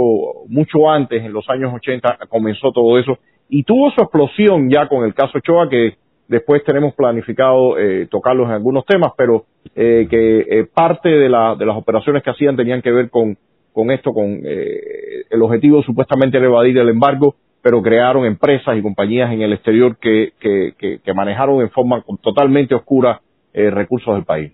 [0.48, 5.04] mucho antes, en los años 80 comenzó todo eso y tuvo su explosión ya con
[5.04, 5.94] el caso Ochoa que
[6.32, 9.44] después tenemos planificado eh, tocarlos en algunos temas, pero
[9.76, 13.36] eh, que eh, parte de, la, de las operaciones que hacían tenían que ver con,
[13.90, 19.42] esto, con el objetivo supuestamente era evadir el embargo, pero crearon empresas y compañías en
[19.42, 23.20] el exterior que, que, que, que manejaron en forma totalmente oscura
[23.54, 24.52] recursos del país.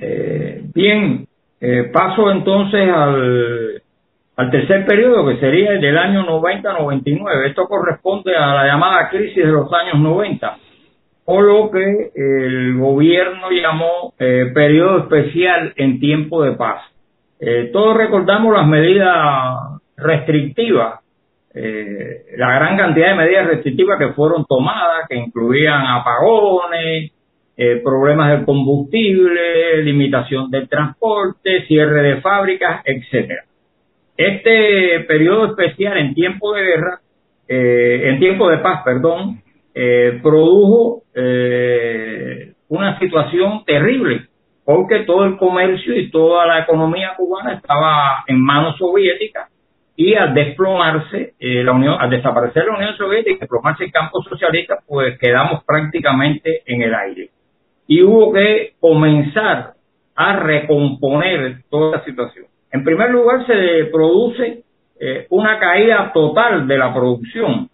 [0.00, 1.26] Eh, bien,
[1.60, 3.82] eh, paso entonces al,
[4.40, 7.48] al tercer periodo, que sería el del año 90-99.
[7.48, 10.56] Esto corresponde a la llamada crisis de los años 90,
[11.26, 16.80] o lo que el gobierno llamó eh, periodo especial en tiempo de paz.
[17.38, 21.00] Eh, todos recordamos las medidas restrictivas,
[21.52, 27.12] eh, la gran cantidad de medidas restrictivas que fueron tomadas, que incluían apagones,
[27.58, 33.44] eh, problemas del combustible, limitación del transporte, cierre de fábricas, etcétera.
[34.20, 37.00] Este periodo especial en tiempo de guerra,
[37.48, 39.40] eh, en tiempo de paz, perdón,
[39.74, 44.26] eh, produjo eh, una situación terrible,
[44.62, 49.48] porque todo el comercio y toda la economía cubana estaba en manos soviéticas
[49.96, 55.18] y al desplomarse la Unión, al desaparecer la Unión Soviética, desplomarse el campo socialista, pues
[55.18, 57.30] quedamos prácticamente en el aire
[57.86, 59.72] y hubo que comenzar
[60.14, 62.49] a recomponer toda la situación.
[62.72, 64.62] En primer lugar, se produce
[65.00, 67.68] eh, una caída total de la producción,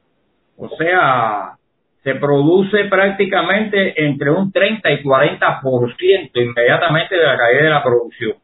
[0.56, 1.56] o sea,
[2.02, 8.34] se produce prácticamente entre un 30 y 40% inmediatamente de la caída de la producción.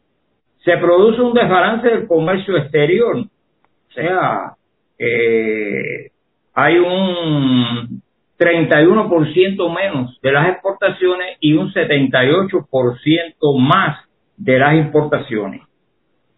[0.64, 4.54] Se produce un desbalance del comercio exterior, o sea,
[4.98, 6.10] eh,
[6.54, 8.02] hay un
[8.38, 13.98] 31% menos de las exportaciones y un 78% más
[14.36, 15.62] de las importaciones.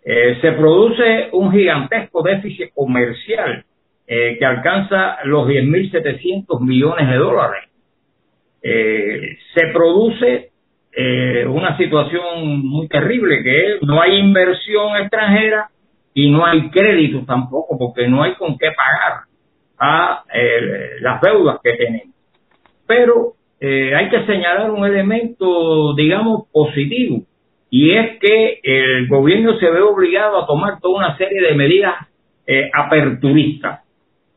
[0.05, 3.65] Eh, se produce un gigantesco déficit comercial
[4.07, 7.71] eh, que alcanza los 10.700 millones de dólares.
[8.63, 10.51] Eh, se produce
[11.49, 15.69] una situación muy terrible que es no hay inversión extranjera
[16.15, 19.23] y no hay crédito tampoco porque no hay con qué pagar
[19.77, 20.23] a
[21.01, 22.15] las deudas que tenemos.
[22.87, 27.25] Pero hay que señalar un elemento, digamos, positivo,
[27.77, 32.07] y es que el gobierno se ve obligado a tomar toda una serie de medidas
[32.47, 33.81] eh, aperturistas.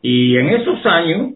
[0.02, 1.34] Y en esos años,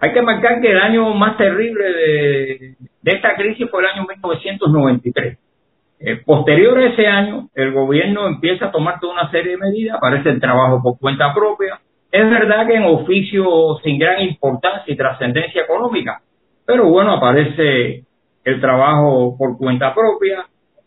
[0.00, 2.74] hay que marcar que el año más terrible de,
[3.04, 5.38] esta crisis fue el año 1993.
[6.00, 9.98] Eh, posterior a ese año, el gobierno empieza a tomar toda una serie de medidas,
[9.98, 11.78] aparece el trabajo por cuenta propia,
[12.10, 16.20] es verdad que en oficio sin gran importancia y trascendencia económica,
[16.66, 18.02] pero bueno, aparece
[18.42, 20.46] el trabajo por cuenta propia,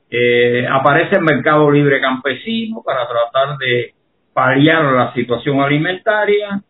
[0.09, 3.93] eh, aparece el mercado libre campesino para tratar de
[4.33, 6.61] paliar la situación alimentaria,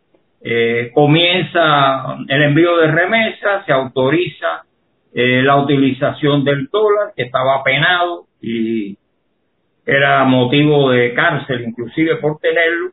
[0.41, 4.63] eh, comienza el envío de remesas, se autoriza
[5.13, 8.97] eh, la utilización del dólar que estaba penado y
[9.85, 12.91] era motivo de cárcel inclusive por tenerlo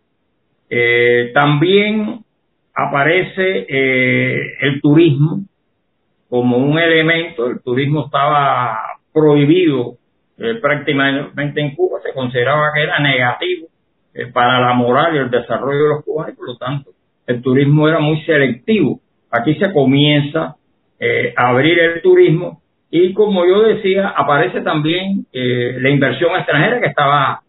[0.71, 2.25] eh, también
[2.75, 5.45] aparece el turismo
[6.29, 7.47] como un elemento.
[7.47, 9.99] El turismo estaba prohibido
[10.37, 13.69] eh, prácticamente en Cuba, se consideraba que era negativo
[14.13, 16.91] eh, para la moral y el desarrollo de los cubanos y por lo tanto
[17.27, 19.01] el turismo era muy selectivo.
[19.31, 20.57] Aquí se comienza
[20.99, 22.61] eh, a abrir el turismo
[22.91, 27.41] y como yo decía, aparece también la inversión extranjera que estaba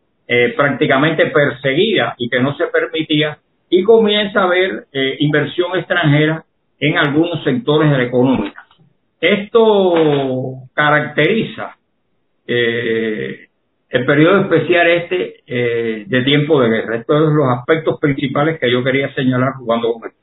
[0.57, 3.38] prácticamente perseguida y que no se permitía
[3.69, 4.88] y comienza a haber
[5.19, 6.43] inversión extranjera
[6.79, 8.53] en algunos sectores de la economía.
[9.21, 11.75] Esto caracteriza
[12.47, 13.47] eh,
[13.89, 16.97] el periodo especial este eh, de tiempo de guerra.
[16.97, 20.15] Estos son los aspectos principales que yo quería señalar jugando con el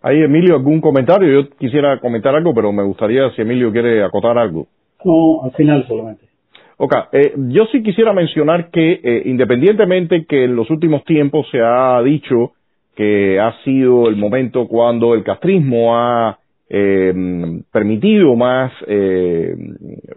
[0.00, 1.28] Ahí, Emilio, ¿algún comentario?
[1.28, 4.68] Yo quisiera comentar algo, pero me gustaría si Emilio quiere acotar algo.
[5.04, 6.26] No, al final solamente.
[6.76, 11.60] Ok, eh, yo sí quisiera mencionar que eh, independientemente que en los últimos tiempos se
[11.60, 12.52] ha dicho
[12.94, 16.38] que ha sido el momento cuando el castrismo ha
[16.70, 17.12] eh,
[17.72, 19.54] permitido más eh,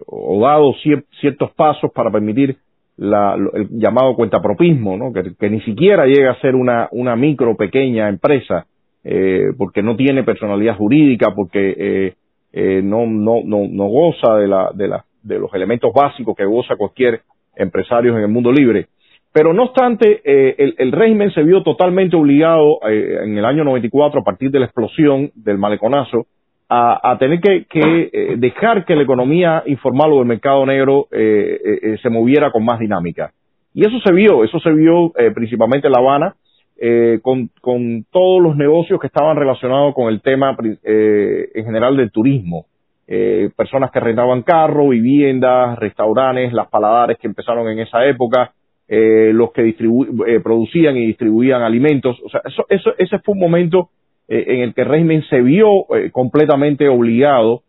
[0.06, 0.74] o dado
[1.20, 2.56] ciertos pasos para permitir
[2.96, 8.66] la, el llamado cuentapropismo, que, ni siquiera llega a ser una, una micro pequeña empresa
[9.04, 12.14] eh, porque no tiene personalidad jurídica, porque eh,
[12.52, 16.44] eh, no, no, no, no goza de, la, de, la, de los elementos básicos que
[16.44, 17.22] goza cualquier
[17.56, 18.86] empresario en el mundo libre.
[19.32, 23.64] Pero no obstante, eh, el, el, régimen se vio totalmente obligado eh, en el año
[23.64, 26.26] 94, a partir de la explosión del maleconazo,
[26.74, 31.98] a, tener que, eh, dejar que la economía informal o el mercado negro eh, eh,
[32.00, 33.32] se moviera con más dinámica.
[33.74, 36.34] Y eso se vio, eso se vio principalmente en La Habana,
[37.22, 42.66] con, con, todos los negocios que estaban relacionados con el tema en general del turismo.
[43.56, 48.52] personas que rentaban carros, viviendas, restaurantes, las paladares que empezaron en esa época,
[48.88, 49.74] los que
[50.44, 52.20] producían y distribuían alimentos.
[52.22, 53.88] O sea, eso, eso, ese fue un momento
[54.28, 57.62] eh, en el que el régimen se vio eh, completamente obligado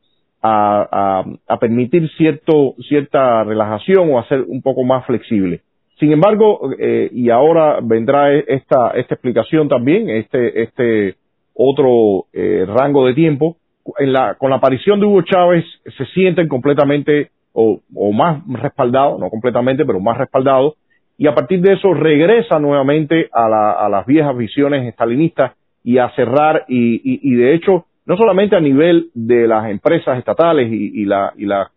[0.46, 1.24] a,
[1.60, 5.62] permitir cierto, cierta relajación o a ser un poco más flexible.
[6.00, 11.16] Sin embargo, eh, y ahora vendrá e, esta, esta explicación también, este, este
[11.54, 13.56] otro rango de tiempo,
[14.00, 15.64] en la, con la aparición de Hugo Chávez
[15.98, 20.74] se sienten completamente o, o más respaldados, no completamente, pero más respaldados,
[21.18, 25.54] y a partir de eso regresa nuevamente a, la, a las viejas visiones estalinistas
[25.84, 30.72] y a cerrar y, y, de hecho no solamente a nivel de las empresas estatales
[30.72, 31.70] y, y la y la,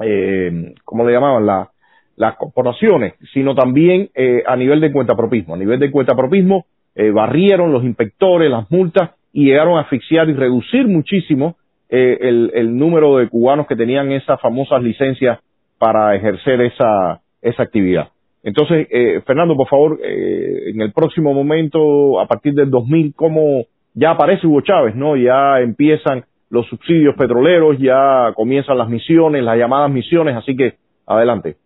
[0.00, 1.46] eh, ¿cómo le llamaban?
[1.46, 1.70] La,
[2.16, 5.54] las corporaciones, sino también eh, a nivel de cuentapropismo.
[5.54, 10.32] A nivel de cuentapropismo eh, barrieron los inspectores, las multas y llegaron a asfixiar y
[10.32, 11.56] reducir muchísimo
[11.90, 15.38] eh, el, el número de cubanos que tenían esas famosas licencias
[15.78, 18.08] para ejercer esa, esa actividad.
[18.46, 23.64] Entonces, eh, Fernando, por favor, eh, en el próximo momento, a partir del 2000, ¿cómo
[23.92, 25.16] ya aparece Hugo Chávez, no?
[25.16, 30.74] Ya empiezan los subsidios petroleros, ya comienzan las misiones, las llamadas misiones, así que
[31.08, 31.56] adelante.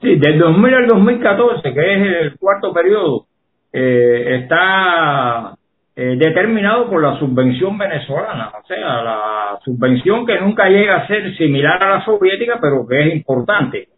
[0.00, 3.26] Sí, del 2000 al 2014, que es el cuarto periodo,
[3.72, 5.54] eh, está
[5.94, 11.32] eh, determinado por la subvención venezolana, o sea, la subvención que nunca llega a ser
[11.36, 13.88] similar a la soviética, pero que es importante.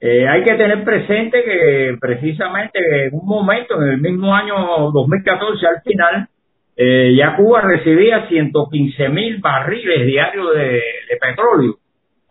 [0.00, 4.54] Eh, hay que tener presente que precisamente en un momento, en el mismo año
[4.92, 6.28] 2014, al final,
[6.76, 10.80] eh, ya Cuba recibía 115 mil barriles diarios de,
[11.20, 11.78] petróleo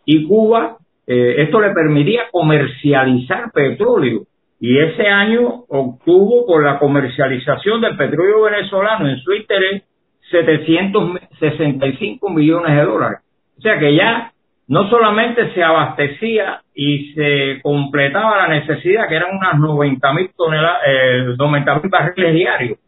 [0.05, 4.21] y Cuba, eh, esto le permitía comercializar petróleo
[4.61, 9.83] y ese año obtuvo por la comercialización del petróleo venezolano en su interés
[10.31, 13.19] 765 millones de dólares.
[13.57, 14.31] O sea que ya
[14.67, 20.81] no solamente se abastecía y se completaba la necesidad, que eran unas 90 mil toneladas,
[20.85, 22.79] eh, 90 mil barriles diarios,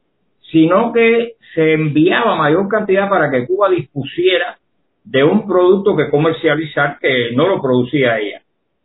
[0.51, 4.57] sino que se enviaba mayor cantidad para que Cuba dispusiera
[5.05, 8.41] de un producto que comercializar que no lo producía ella.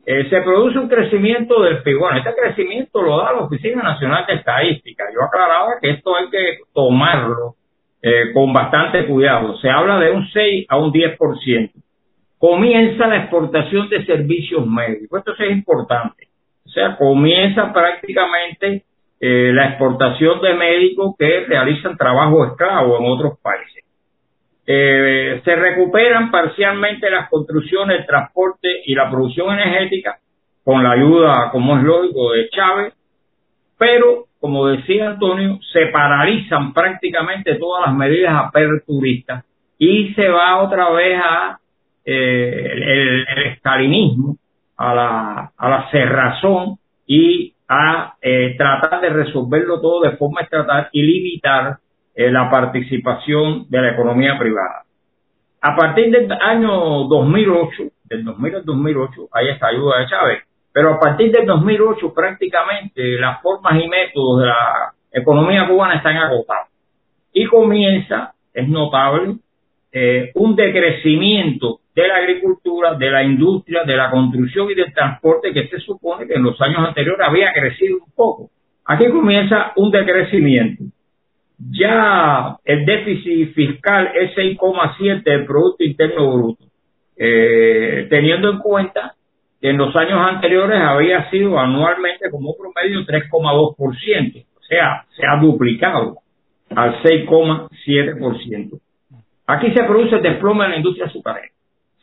[0.07, 1.99] Eh, se produce un crecimiento del PIB.
[2.19, 5.05] Este crecimiento lo da la Oficina Nacional de Estadística.
[5.13, 7.55] Yo aclaraba que esto hay que tomarlo
[8.03, 9.57] eh, con bastante cuidado.
[9.59, 11.84] Se habla de un 6 a un 10%
[12.39, 15.21] comienza la exportación de servicios médicos.
[15.21, 16.29] Esto es importante.
[16.67, 18.85] O sea, comienza prácticamente
[19.21, 23.85] eh, la exportación de médicos que realizan trabajo esclavo en otros países.
[24.67, 30.19] Eh, se recuperan parcialmente las construcciones, el transporte y la producción energética
[30.65, 32.95] con la ayuda, como es lógico, de Chávez,
[33.79, 39.45] pero, como decía Antonio, se paralizan prácticamente todas las medidas aperturistas
[39.79, 41.59] y se va otra vez a
[42.05, 44.37] eh, el, estalinismo,
[44.77, 46.77] a la, a la cerrazón
[47.07, 51.79] y a eh, tratar de resolverlo todo de forma estatal y limitar
[52.15, 54.83] eh, la participación de la economía privada.
[55.63, 60.43] A partir del año 2008, del 2000 al 2008, hay esta ayuda de Chávez.
[60.73, 66.17] Pero a partir del 2008 prácticamente las formas y métodos de la economía cubana están
[66.17, 66.69] agotados.
[67.33, 69.37] Y comienza, es notable,
[70.35, 75.69] un decrecimiento de la agricultura, de la industria, de la construcción y del transporte que
[75.69, 78.51] se supone que en los años anteriores había crecido un poco.
[78.85, 80.85] Aquí comienza un decrecimiento.
[81.59, 86.65] Ya el déficit fiscal es 6,7 del Producto Interno Bruto,
[87.17, 89.15] eh, teniendo en cuenta
[89.61, 95.41] que en los años anteriores había sido anualmente como promedio 3,2%, o sea, se ha
[95.41, 96.17] duplicado
[96.75, 98.81] al 6,7%.
[99.47, 101.54] Aquí se produce el desplome en la industria azucarera.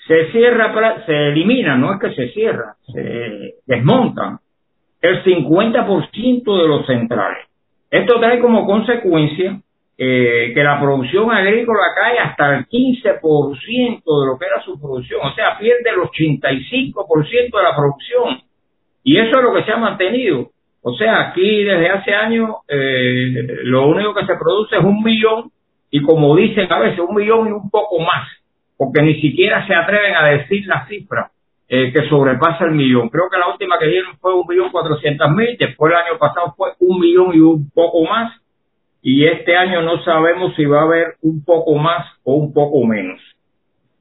[0.08, 4.40] Se cierra, se elimina, no es que se cierra, se desmontan
[5.02, 7.48] el 50% de los centrales.
[7.90, 9.60] Esto trae como consecuencia
[9.98, 15.22] eh, que la producción agrícola cae hasta el 15% de lo que era su producción,
[15.24, 18.42] o sea, pierde el 85% de la producción.
[19.04, 20.50] Y eso es lo que se ha mantenido.
[20.84, 25.52] O sea, aquí desde hace años eh, lo único que se produce es un millón
[25.92, 28.28] y como dicen a veces, un millón y un poco más,
[28.82, 31.30] porque ni siquiera se atreven a decir la cifra
[31.70, 33.10] eh, que sobrepasa el millón.
[33.10, 36.56] Creo que la última que dieron fue un millón cuatrocientos mil, después el año pasado
[36.58, 38.42] fue un millón y un poco más,
[39.04, 42.84] y este año no sabemos si va a haber un poco más o un poco
[42.88, 43.22] menos.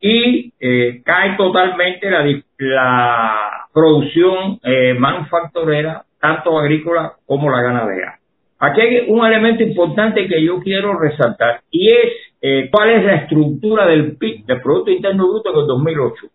[0.01, 2.25] Y eh, cae totalmente la,
[2.61, 8.19] la producción eh, manufacturera, tanto agrícola como la ganadera.
[8.59, 13.15] Aquí hay un elemento importante que yo quiero resaltar y es eh, cuál es la
[13.17, 16.27] estructura del PIB, del Producto Interno Bruto del 2008.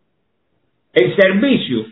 [0.93, 1.85] El servicio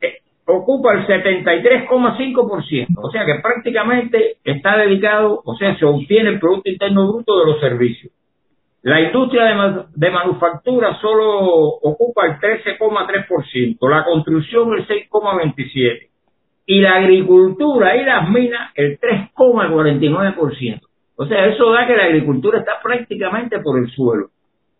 [0.00, 6.40] eh, ocupa el 73,5%, o sea que prácticamente está dedicado, o sea, se obtiene el
[6.40, 8.12] Producto Interno Bruto de los servicios.
[8.82, 11.28] La industria de, de manufactura solo
[11.82, 16.08] ocupa el 13,3%, la construcción el 6,27%
[16.66, 20.85] y la agricultura y las minas el 3,49%.
[21.16, 24.28] O sea, eso da que la agricultura está prácticamente por el suelo.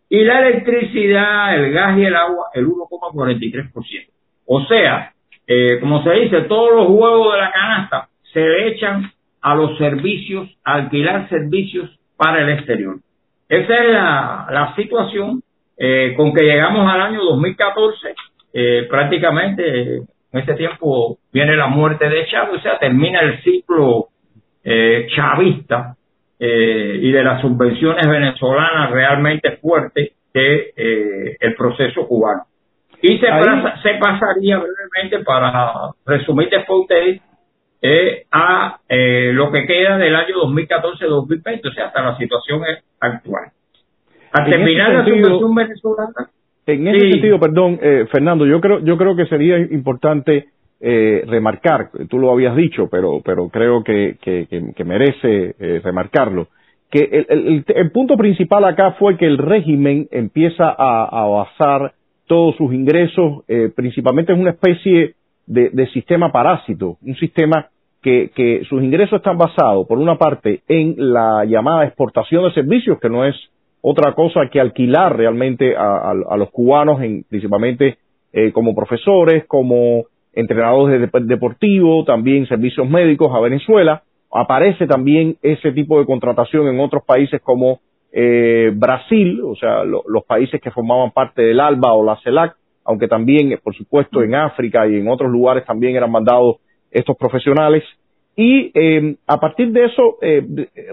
[0.09, 4.09] Y la electricidad, el gas y el agua el 1,43%.
[4.45, 5.11] O sea,
[5.45, 9.11] eh, como se dice, todos los huevos de la canasta se le echan
[9.41, 12.97] a los servicios, alquilar servicios para el exterior.
[13.49, 15.41] Esa es la, situación
[15.77, 18.15] eh, con que llegamos al año 2014,
[18.53, 24.07] eh, prácticamente en ese tiempo viene la muerte de Chávez, o sea, termina el ciclo
[24.63, 25.96] eh, chavista
[26.39, 32.43] eh, y de las subvenciones venezolanas realmente fuertes de eh, el proceso cubano.
[33.01, 33.27] Y se,
[33.83, 37.21] se pasaría brevemente, para resumir después ustedes,
[37.81, 42.61] eh, a eh, lo que queda del año 2014-2020, o sea, hasta la situación
[42.99, 43.51] actual.
[44.31, 46.29] Al terminar la subvención venezolana,
[46.67, 50.49] en ese sentido, perdón, eh, Fernando, yo creo, yo creo que sería importante
[50.79, 56.47] eh, remarcar, tú lo habías dicho, pero, pero creo que, que, merece eh, remarcarlo,
[56.91, 61.93] que el, el, el, punto principal acá fue que el régimen empieza a, a basar
[62.27, 65.15] todos sus ingresos, eh, principalmente en una especie
[65.47, 67.69] de, de, sistema parásito, un sistema
[68.01, 72.99] que, que sus ingresos están basados, por una parte, en la llamada exportación de servicios,
[72.99, 73.35] que no es
[73.81, 77.97] otra cosa que alquilar realmente a, los cubanos, en, principalmente
[78.33, 80.05] eh, como profesores, como
[80.39, 84.03] entrenadores de, deportivos, también servicios médicos a Venezuela.
[84.31, 87.79] Aparece también ese tipo de contratación en otros países como
[88.11, 93.07] eh, Brasil, o sea, los países que formaban parte del ALBA o la CELAC, aunque
[93.07, 96.57] también, por supuesto, en África y en otros lugares también eran mandados
[96.91, 97.83] estos profesionales.
[98.35, 100.17] Y eh, a partir de eso,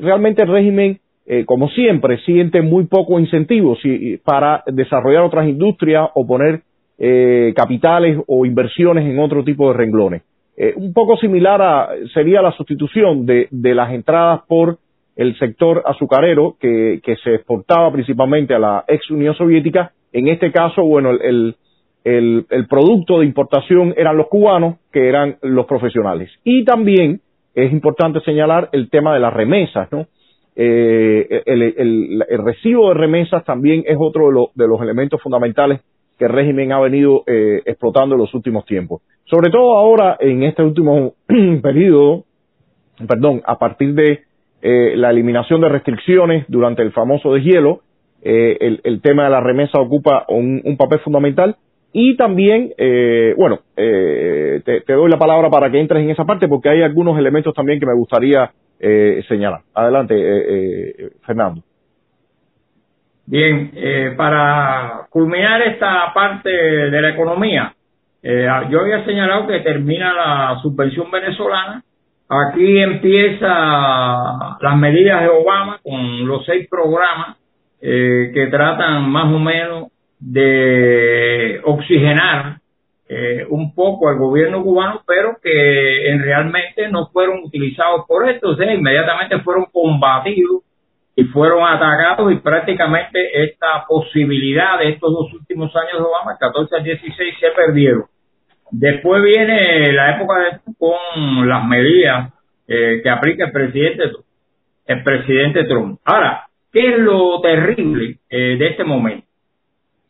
[0.01, 3.78] realmente el régimen eh, como siempre, siente muy poco incentivo
[4.24, 6.61] para desarrollar otras industrias o poner
[6.99, 10.22] eh, capitales o inversiones en otro tipo de renglones.
[10.57, 14.78] Eh, un poco similar a, sería la sustitución de, las entradas por
[15.16, 19.92] el sector azucarero que, se exportaba principalmente a la ex Unión Soviética.
[20.12, 21.57] En este caso, bueno, el,
[22.68, 26.30] producto de importación eran los cubanos, que eran los profesionales.
[26.45, 27.20] Y también
[27.55, 30.07] es importante señalar el tema de las remesas, ¿no?
[30.57, 35.80] Eh, el, recibo de remesas también es otro de, de, los elementos fundamentales
[36.18, 39.02] que el régimen ha venido eh, explotando en los últimos tiempos.
[39.24, 41.14] Sobre todo ahora, en este último
[41.62, 42.24] periodo,
[43.08, 44.22] perdón, a partir de
[44.62, 47.80] eh, la eliminación de restricciones durante el famoso deshielo,
[48.26, 51.56] eh, el, tema de la remesa ocupa un, papel fundamental
[51.92, 56.24] y también, eh, bueno, eh, te, te, doy la palabra para que entres en esa
[56.24, 58.50] parte porque hay algunos elementos también que me gustaría
[59.28, 59.60] señalar.
[59.72, 61.62] Adelante, Fernando.
[63.26, 63.72] Bien,
[64.16, 67.74] para culminar esta parte de la economía,
[68.26, 71.82] Eh, yo había señalado que termina la subvención venezolana.
[72.26, 77.36] Aquí empieza las medidas de Obama con los seis programas
[77.82, 82.60] eh, que tratan más o menos de oxigenar
[83.10, 88.52] eh, un poco al gobierno cubano, pero que en realmente no fueron utilizados por esto,
[88.52, 90.62] o sea, inmediatamente fueron combatidos
[91.16, 96.76] y fueron atacados y prácticamente esta posibilidad de estos dos últimos años de Obama, 14
[96.76, 98.04] al 16, se perdieron.
[98.70, 102.32] Después viene la época de con las medidas
[102.66, 104.10] eh, que aplica el presidente
[104.86, 106.00] el presidente Trump.
[106.04, 109.26] Ahora, ¿qué es lo terrible eh, de este momento?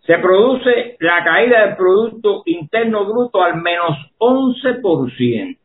[0.00, 5.59] Se produce la caída del Producto Interno Bruto al menos 11%.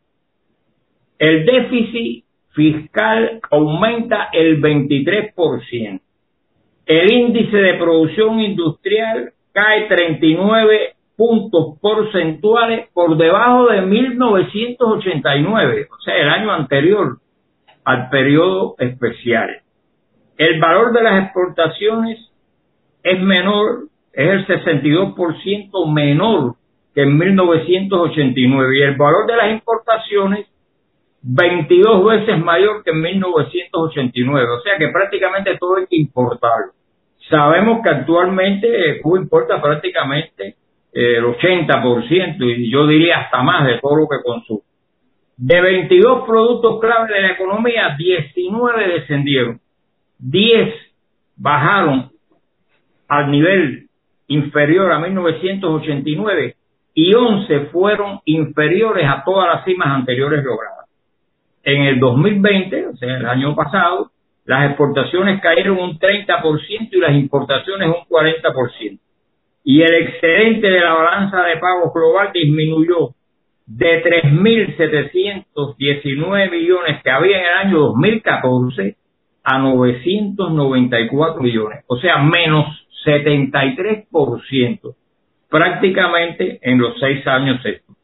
[1.17, 6.01] El déficit fiscal aumenta el 23%.
[6.85, 16.15] El índice de producción industrial cae 39 puntos porcentuales por debajo de 1989, o sea,
[16.15, 17.17] el año anterior
[17.83, 19.61] al periodo especial.
[20.37, 22.31] El valor de las exportaciones
[23.03, 26.55] es menor, es el 62% menor
[26.95, 30.47] que en 1989 y el valor de las importaciones
[31.21, 36.73] 22 veces mayor que en 1989, o sea que prácticamente todo hay que importarlo.
[37.29, 40.55] Sabemos que actualmente Cuba importa prácticamente
[40.91, 44.61] el 80% y yo diría hasta más de todo lo que consume.
[45.37, 49.59] De 22 productos clave de la economía, 19 descendieron,
[50.19, 50.73] 10
[51.37, 52.11] bajaron
[53.07, 53.87] al nivel
[54.27, 56.55] inferior a 1989
[56.93, 60.78] y 11 fueron inferiores a todas las cimas anteriores logradas.
[61.63, 64.11] En el 2020, o sea, el año pasado,
[64.45, 68.99] las exportaciones cayeron un 30% y las importaciones un 40%
[69.63, 73.09] y el excedente de la balanza de pagos global disminuyó
[73.67, 78.95] de 3.719 millones que había en el año 2014
[79.43, 82.65] a 994 millones, o sea, menos
[83.05, 84.95] 73%
[85.49, 87.95] prácticamente en los seis años estos.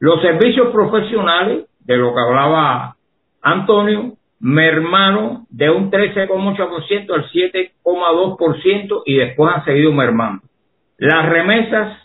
[0.00, 2.96] Los servicios profesionales, de lo que hablaba
[3.44, 10.42] Antonio, mermaron de un 13,8% al 7,2% y después han seguido mermando.
[10.98, 11.98] Las remesas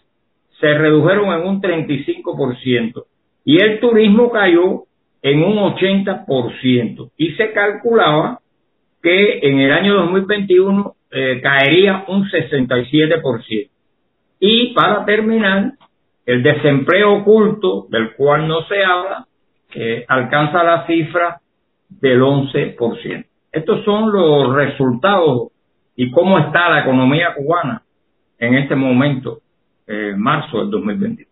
[0.59, 3.05] se redujeron en un 35%
[3.45, 4.83] y el turismo cayó
[5.21, 8.39] en un 80% y se calculaba
[9.01, 13.69] que en el año 2021 eh, caería un 67%.
[14.41, 15.73] Y para terminar,
[16.25, 19.25] el desempleo oculto, del cual no se habla,
[19.76, 21.41] eh, alcanza la cifra
[21.89, 23.26] del 11%.
[23.51, 25.51] Estos son los resultados
[25.95, 27.84] y cómo está la economía cubana
[28.38, 29.41] en este momento,
[29.88, 31.30] eh, marzo del 2021.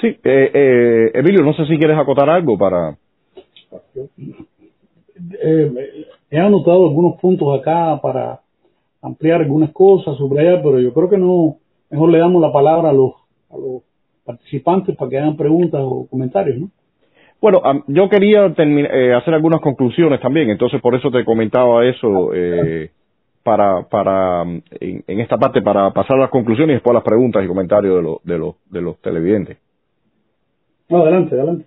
[0.00, 2.96] Sí, eh, eh, Emilio, no sé si quieres acotar algo para...
[5.42, 8.40] Eh, he anotado algunos puntos acá para
[9.02, 11.56] ampliar algunas cosas, subrayar, pero yo creo que no,
[11.90, 13.14] mejor le damos la palabra a los,
[13.50, 13.82] a los
[14.24, 16.70] participantes para que hagan preguntas o comentarios, ¿no?
[17.40, 22.90] Bueno, yo quería eh, hacer algunas conclusiones también, entonces por eso te comentaba eso, eh,
[23.48, 27.44] para, para en, esta parte, para pasar a las conclusiones y después a las preguntas
[27.44, 29.56] y comentarios de, los de, los, de los televidentes.
[30.90, 31.64] adelante, adelante.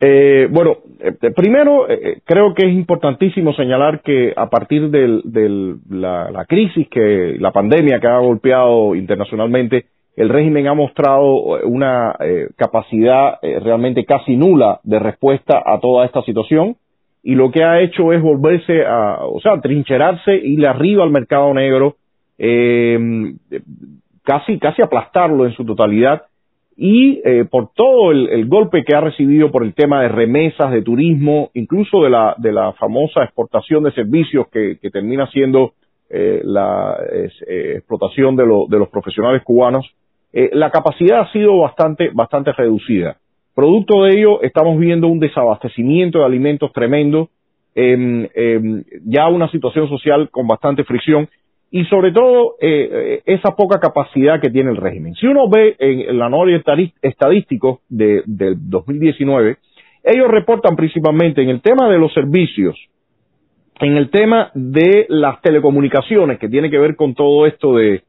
[0.00, 6.30] Eh, bueno, eh, primero eh, creo que es importantísimo señalar que a partir de la,
[6.30, 9.86] la, crisis que la pandemia que ha golpeado internacionalmente,
[10.16, 11.24] el régimen ha mostrado
[11.66, 12.16] una
[12.56, 16.76] capacidad realmente casi nula de respuesta a toda esta situación.
[17.24, 21.54] Y lo que ha hecho es volverse a, o sea, trincherarse, irle arriba al mercado
[21.54, 21.96] negro,
[22.36, 22.98] eh,
[24.22, 26.24] casi, casi aplastarlo en su totalidad.
[26.76, 30.82] Y eh, por todo el, golpe que ha recibido por el tema de remesas, de
[30.82, 35.72] turismo, incluso de la, de la famosa exportación de servicios que, termina siendo
[36.10, 36.98] eh, la
[37.46, 39.86] explotación de, de los profesionales cubanos,
[40.52, 43.18] la capacidad ha sido bastante, bastante reducida.
[43.54, 47.28] Producto de ello, estamos viendo un desabastecimiento de alimentos tremendo,
[47.76, 48.28] eh,
[49.04, 51.28] ya una situación social con bastante fricción
[51.70, 55.14] y sobre todo eh, esa poca capacidad que tiene el régimen.
[55.14, 56.60] Si uno ve en la noria
[57.02, 59.56] estadístico de, del 2019,
[60.04, 62.76] ellos reportan principalmente en el tema de los servicios,
[63.80, 68.02] en el tema de las telecomunicaciones, que tiene que ver con todo esto de,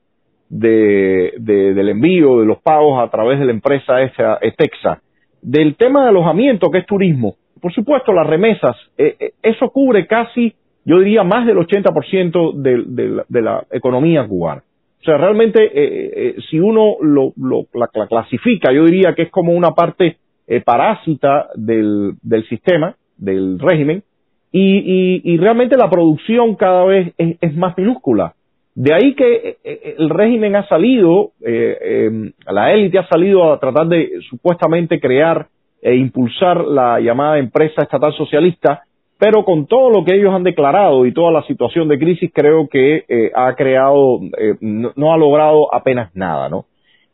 [0.49, 5.01] de, del envío de los pagos a través de la empresa esa, Etexa,
[5.41, 7.35] del tema de alojamiento, que es turismo,
[7.65, 12.83] por supuesto, las remesas, eh, eh, eso cubre casi, yo diría, más del 80% de,
[12.85, 14.61] de, de, la economía cubana.
[15.03, 19.53] sea, realmente eh, eh, si uno lo, lo la, clasifica, yo diría que es como
[19.53, 20.17] una parte
[20.47, 22.17] eh, parásita del,
[22.49, 24.03] sistema, del régimen,
[24.51, 28.35] y, y, y, realmente la producción cada vez es, es, más minúscula.
[28.75, 29.57] De ahí que
[29.97, 35.47] el régimen ha salido, eh, la élite ha salido a tratar de supuestamente crear
[35.81, 38.81] e impulsar la llamada empresa estatal socialista,
[39.19, 42.67] pero con todo lo que ellos han declarado y toda la situación de crisis creo
[42.67, 46.65] que eh, ha creado, eh, no, ha logrado apenas nada, ¿no?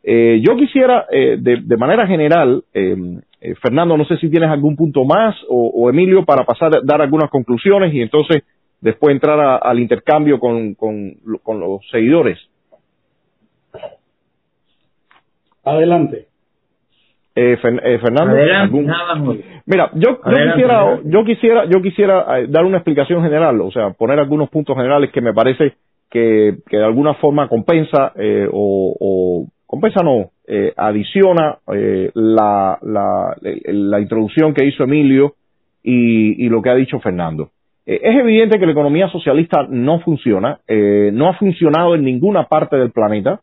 [0.02, 2.64] Eh, yo quisiera, de, de, manera general,
[3.60, 7.94] Fernando, no sé si tienes algún punto más o, Emilio para pasar, dar algunas conclusiones
[7.94, 8.42] y entonces
[8.82, 12.38] después entrar al intercambio con, con, con los seguidores.
[15.64, 16.26] Adelante.
[17.34, 18.34] Eh, eh, Fernando,
[19.64, 23.90] mira, yo, yo quisiera, yo quisiera, yo quisiera eh, dar una explicación general, o sea,
[23.90, 25.76] poner algunos puntos generales que me parece
[26.10, 32.78] que, que de alguna forma compensa eh, o, o, compensa no, eh, adiciona eh, la,
[32.82, 35.36] la, la introducción que hizo Emilio
[35.82, 37.48] y, y lo que ha dicho Fernando.
[37.84, 42.92] Es evidente que la economía socialista no funciona, no ha funcionado en ninguna parte del
[42.92, 43.40] planeta.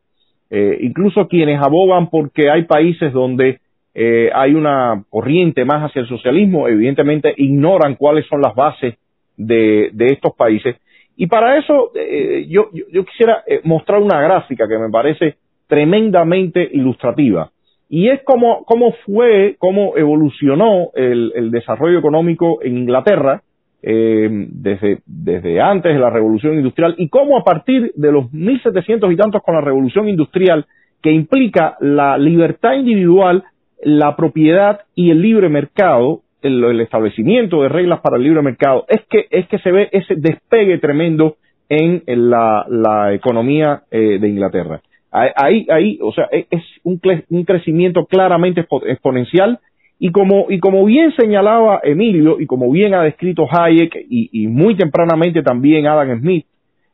[0.50, 3.60] incluso quienes abogan porque hay países donde
[3.94, 8.96] eh, hay una corriente más hacia el socialismo, evidentemente ignoran cuáles son las bases
[9.36, 10.78] de, estos países.
[11.18, 15.36] Y para eso eh, yo, yo, quisiera eh, mostrar una gráfica que me parece
[15.68, 17.52] tremendamente ilustrativa.
[17.90, 23.42] Y es como, cómo fue, cómo evolucionó el, el desarrollo económico en Inglaterra
[23.82, 29.12] eh, desde, desde antes de la revolución industrial y cómo a partir de los 1700
[29.12, 30.66] y tantos con la revolución industrial
[31.02, 33.44] que implica la libertad individual
[33.82, 39.02] la propiedad y el libre mercado, el, establecimiento de reglas para el libre mercado, es
[39.10, 41.38] que, es que se ve ese despegue tremendo
[41.70, 44.82] en, la, la, economía eh, de Inglaterra.
[45.12, 47.00] Ahí, ahí, o sea, es un,
[47.30, 49.60] un crecimiento claramente exponencial
[50.00, 54.76] y como, y como bien señalaba Emilio y como bien ha descrito Hayek y, muy
[54.76, 56.46] tempranamente también Adam Smith,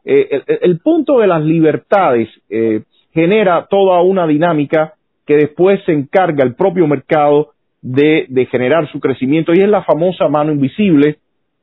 [0.04, 2.82] eh, el, punto de las libertades eh,
[3.14, 4.94] genera toda una dinámica
[5.26, 7.52] que después se encarga el propio mercado
[7.82, 11.18] de, generar su crecimiento y es la famosa mano invisible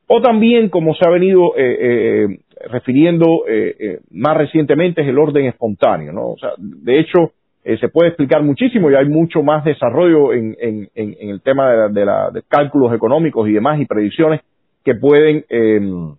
[0.07, 2.37] o también como se ha venido eh, eh,
[2.71, 3.43] refiriendo
[4.11, 6.29] más recientemente es el orden espontáneo, ¿no?
[6.29, 7.33] O sea, de hecho
[7.79, 11.93] se puede explicar muchísimo y hay mucho más desarrollo en, en, en el tema de,
[11.93, 14.41] de, la, de, cálculos económicos y demás y predicciones
[14.83, 16.15] que pueden em,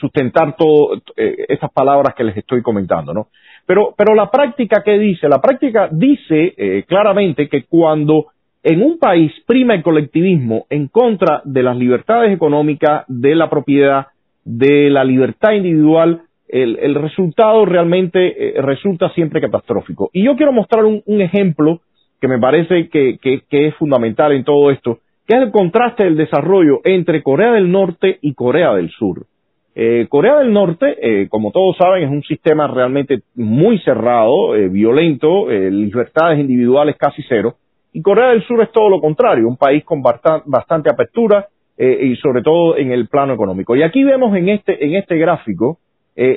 [0.00, 3.28] sustentar todas estas palabras que les estoy comentando, ¿no?
[3.68, 5.28] Pero, pero la práctica, ¿qué dice?
[5.28, 8.28] La práctica dice eh, claramente que cuando
[8.62, 14.06] en un país prima el colectivismo en contra de las libertades económicas, de la propiedad,
[14.42, 20.10] de la libertad individual, el, el resultado realmente eh, resulta siempre catastrófico.
[20.12, 21.80] Y yo quiero mostrar un, un ejemplo
[22.20, 26.16] que me parece que, que, es fundamental en todo esto, que es el contraste del
[26.16, 29.26] desarrollo entre Corea del Norte y Corea del Sur.
[29.74, 34.68] Eh, Corea del Norte, eh, como todos saben, es un sistema realmente muy cerrado, eh,
[34.68, 37.54] violento, libertades individuales casi cero.
[37.92, 41.46] Y Corea del Sur es todo lo contrario, un país con bastante, apertura
[41.80, 43.76] y sobre todo en el plano económico.
[43.76, 45.78] Y aquí vemos en este, en este gráfico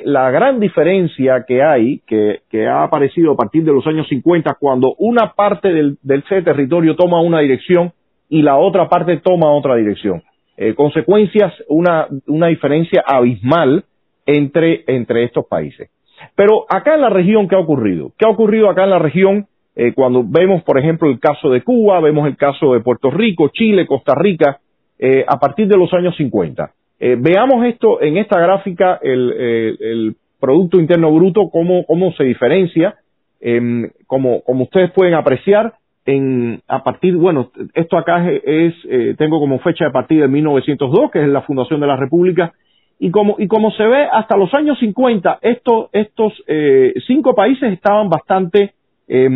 [0.04, 4.56] la gran diferencia que hay, que, que, ha aparecido a partir de los años 50,
[4.60, 5.98] cuando una parte del,
[6.44, 7.92] territorio toma una dirección
[8.28, 10.22] y la otra parte toma otra dirección.
[10.56, 13.84] Eh, consecuencias, una, una diferencia abismal
[14.24, 15.90] entre, entre estos países.
[16.36, 18.12] Pero acá en la región, ¿qué ha ocurrido?
[18.16, 21.62] ¿Qué ha ocurrido acá en la región eh, cuando vemos, por ejemplo, el caso de
[21.62, 24.60] Cuba, vemos el caso de Puerto Rico, Chile, Costa Rica,
[24.98, 26.70] eh, a partir de los años 50?
[27.18, 29.32] Veamos esto en esta gráfica, el,
[29.80, 32.96] el Producto Interno Bruto, cómo, cómo se diferencia.
[33.40, 35.74] Em, como, como ustedes pueden apreciar,
[36.04, 41.10] en, a partir, bueno, esto acá es, eh, tengo como fecha de partida de 1902,
[41.10, 42.52] que es la fundación de la República,
[42.98, 47.72] y como, y como se ve, hasta los años 50, estos, estos eh, cinco países
[47.72, 48.74] estaban bastante,
[49.08, 49.28] eh,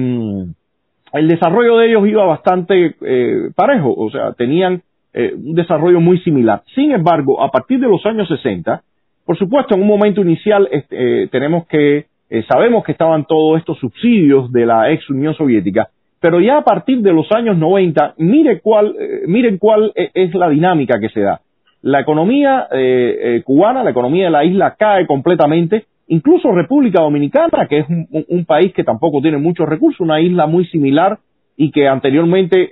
[1.12, 4.82] el desarrollo de ellos iba bastante eh, parejo, o sea, tenían
[5.16, 6.62] eh, un desarrollo muy similar.
[6.74, 8.82] Sin embargo, a partir de los años 60,
[9.24, 12.06] por supuesto, en un momento inicial este, tenemos que,
[12.48, 15.88] sabemos que estaban todos estos subsidios de la ex Unión Soviética,
[16.20, 20.34] pero ya a partir de los años 90, mire cuál, eh, miren cuál e, es
[20.34, 21.40] la dinámica que se da.
[21.82, 27.66] La economía eh, eh, cubana, la economía de la isla cae completamente, incluso República Dominicana,
[27.68, 31.18] que es un, país que tampoco tiene muchos recursos, una isla muy similar
[31.56, 32.68] y que anteriormente,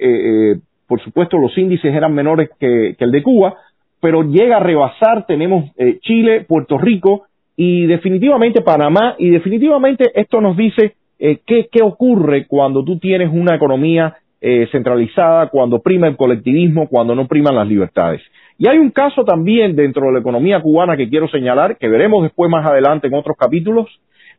[0.86, 3.56] por supuesto, los índices eran menores que, el de Cuba,
[4.00, 5.70] pero llega a rebasar, tenemos
[6.02, 7.26] Chile, Puerto Rico,
[7.56, 13.54] y definitivamente Panamá, y definitivamente esto nos dice eh, qué, ocurre cuando tú tienes una
[13.54, 18.20] economía eh, centralizada, cuando prima el colectivismo, cuando no priman las libertades.
[18.58, 22.22] Y hay un caso también dentro de la economía cubana que quiero señalar, que veremos
[22.22, 23.88] después más adelante en otros capítulos,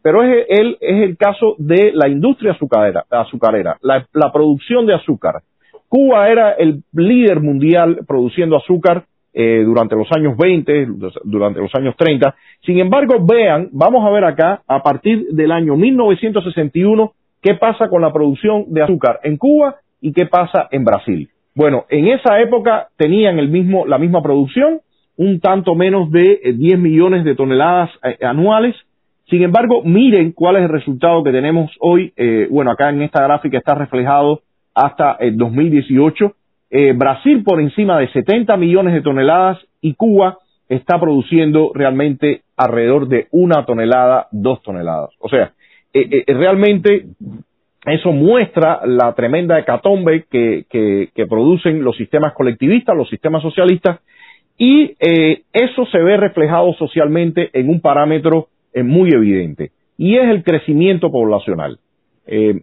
[0.02, 5.42] pero es el, es el caso de la industria azucarera, azucarera la producción de azúcar.
[5.88, 10.88] Cuba era el líder mundial produciendo azúcar eh, durante los años 20,
[11.24, 12.36] durante los años 30.
[12.66, 17.12] Sin embargo, vean, vamos a ver acá, a partir del año 1961,
[17.42, 21.30] qué pasa con la producción de azúcar en Cuba y qué pasa en Brasil.
[21.54, 24.82] Bueno, en esa época tenían el mismo, la misma producción,
[25.18, 28.76] un tanto menos de 10 eh, millones de toneladas eh, anuales.
[29.30, 32.14] Sin embargo, miren cuál es el resultado que tenemos hoy.
[32.18, 34.42] Eh, bueno, acá en esta gráfica está reflejado
[34.76, 36.36] hasta el 2018.
[36.96, 43.28] Brasil por encima de 70 millones de toneladas y Cuba está produciendo realmente alrededor de
[43.32, 45.12] una tonelada, dos toneladas.
[45.20, 45.54] O sea,
[46.28, 47.06] realmente
[47.86, 54.00] eso muestra la tremenda hecatombe que, que, producen los sistemas colectivistas, los sistemas socialistas,
[54.58, 60.28] y eh, eso se ve reflejado socialmente en un parámetro eh, muy evidente, y es
[60.30, 61.78] el crecimiento poblacional.
[62.28, 62.62] Eh,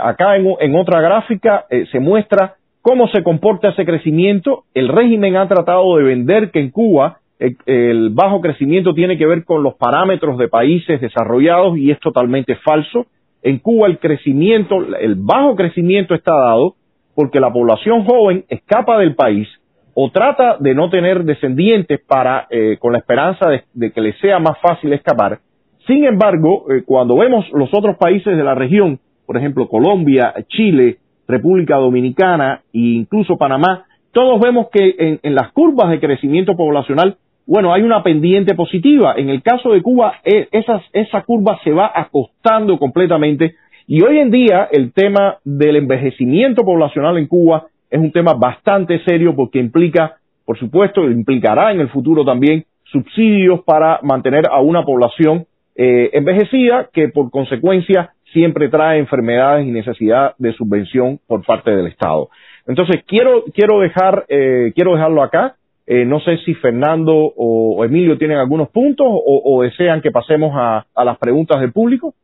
[0.00, 4.64] acá en, otra gráfica se muestra cómo se comporta ese crecimiento.
[4.74, 7.18] El régimen ha tratado de vender que en Cuba
[7.66, 12.54] el bajo crecimiento tiene que ver con los parámetros de países desarrollados y es totalmente
[12.56, 13.06] falso
[13.44, 16.74] en Cuba el crecimiento, el bajo crecimiento está dado
[17.14, 19.46] porque la población joven escapa del país
[19.92, 24.40] o trata de no tener descendientes para, eh, con la esperanza de, que les sea
[24.40, 25.38] más fácil escapar.
[25.86, 30.98] Sin embargo, eh, cuando vemos los otros países de la región, por ejemplo Colombia, Chile,
[31.26, 37.16] República Dominicana e incluso Panamá, todos vemos que en las curvas de crecimiento poblacional
[37.46, 39.14] bueno, hay una pendiente positiva.
[39.16, 43.56] En el caso de Cuba, e, esa curva se va acostando completamente
[43.86, 48.98] y hoy en día el tema del envejecimiento poblacional en Cuba es un tema bastante
[49.04, 50.16] serio porque implica,
[50.46, 55.44] por supuesto, implicará en el futuro también subsidios para mantener a una población
[55.76, 61.86] eh, envejecida que por consecuencia siempre trae enfermedades y necesidad de subvención por parte del
[61.86, 62.28] Estado.
[62.66, 65.56] Entonces quiero quiero dejar eh, quiero dejarlo acá.
[65.86, 70.86] Eh, no sé si Fernando o Emilio tienen algunos puntos o, desean que pasemos a,
[71.04, 72.14] las preguntas del público.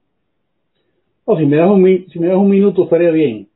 [1.37, 3.49] si me das un, si me das un minuto estaría bien.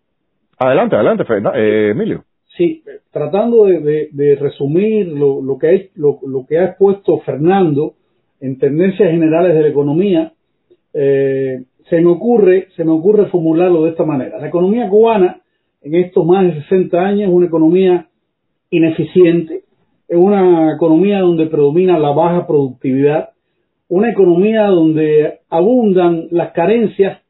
[0.59, 1.25] Adelante, adelante,
[1.55, 2.25] eh, Emilio.
[2.57, 7.95] Sí, tratando de, resumir lo, lo, que lo, que ha expuesto Fernando
[8.45, 10.33] en tendencias generales de la economía,
[10.93, 14.39] eh, se me ocurre, se me ocurre formularlo de esta manera.
[14.39, 15.41] La economía cubana
[15.81, 18.07] en estos más de 60 años es una economía
[18.69, 19.63] ineficiente,
[20.07, 23.31] es una economía donde predomina la baja productividad,
[23.89, 27.23] una economía donde abundan las carencias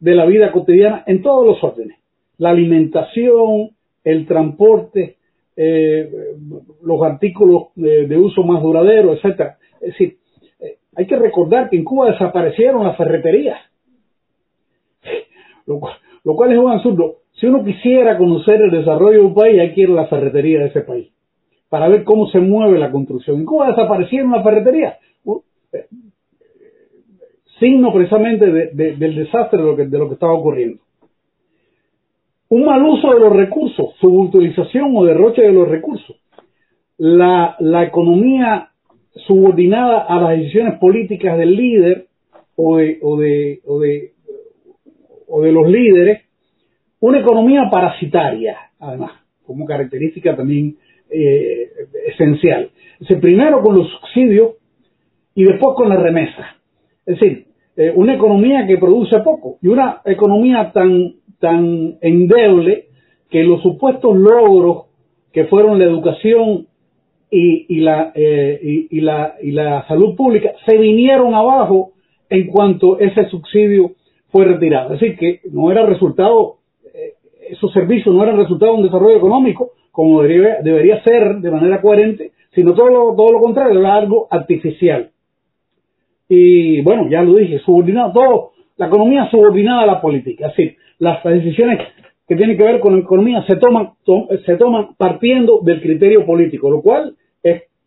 [0.00, 1.96] de la vida cotidiana en todos los órdenes.
[2.36, 3.70] La alimentación,
[4.04, 5.16] el transporte,
[5.56, 6.10] eh,
[6.82, 9.56] los artículos de, uso más duradero, etcétera.
[9.84, 10.16] Es decir,
[10.60, 13.58] eh, hay que recordar que en Cuba desaparecieron las ferreterías,
[15.66, 17.16] lo cual, lo cual es un absurdo.
[17.32, 20.60] Si uno quisiera conocer el desarrollo de un país, hay que ir a la ferretería
[20.60, 21.10] de ese país
[21.68, 23.38] para ver cómo se mueve la construcción.
[23.38, 24.96] En Cuba desaparecieron las ferreterías,
[25.72, 25.86] eh,
[27.58, 30.80] signo precisamente del desastre de lo, que, de lo que estaba ocurriendo.
[32.48, 36.16] Un mal uso de los recursos, subutilización o derroche de los recursos.
[36.98, 38.70] La, economía
[39.26, 42.06] subordinada a las decisiones políticas del líder
[42.56, 43.60] o de, o de,
[45.28, 46.22] o de, los líderes,
[47.00, 49.12] una economía parasitaria, además,
[49.46, 50.76] como característica también
[51.10, 51.70] eh,
[52.06, 52.70] esencial.
[53.20, 54.52] primero con los subsidios
[55.34, 56.56] y después con la remesa.
[57.06, 57.46] Es decir,
[57.76, 62.86] eh, una economía que produce poco y una economía tan, tan endeble
[63.30, 64.86] que los supuestos logros
[65.32, 66.68] que fueron la educación
[67.36, 71.92] y, la, eh, y, la, y la salud pública se vinieron abajo
[72.30, 73.92] en cuanto ese subsidio
[74.30, 74.94] fue retirado.
[74.94, 76.58] Es decir, que no era resultado,
[77.50, 81.80] esos servicios no eran resultado de un desarrollo económico, como debería, debería ser de manera
[81.80, 85.10] coherente, sino todo lo, todo lo contrario, era algo artificial.
[86.28, 90.76] Y bueno, ya lo dije, subordinado, todo, la economía subordinada a la política, es decir,
[90.98, 91.78] las decisiones
[92.26, 93.90] que tienen que ver con la economía se toman,
[94.46, 97.14] se toman partiendo del criterio político, lo cual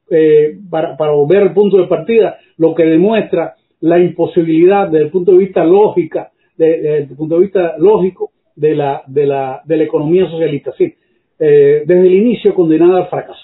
[0.09, 5.11] eh, para, para volver al punto de partida, lo que demuestra la imposibilidad desde el
[5.11, 9.77] punto de vista lógica, desde el punto de vista lógico de la, de la, de
[9.77, 10.73] la economía socialista.
[10.77, 10.93] Sí,
[11.39, 13.39] eh, desde el inicio condenada al fracaso.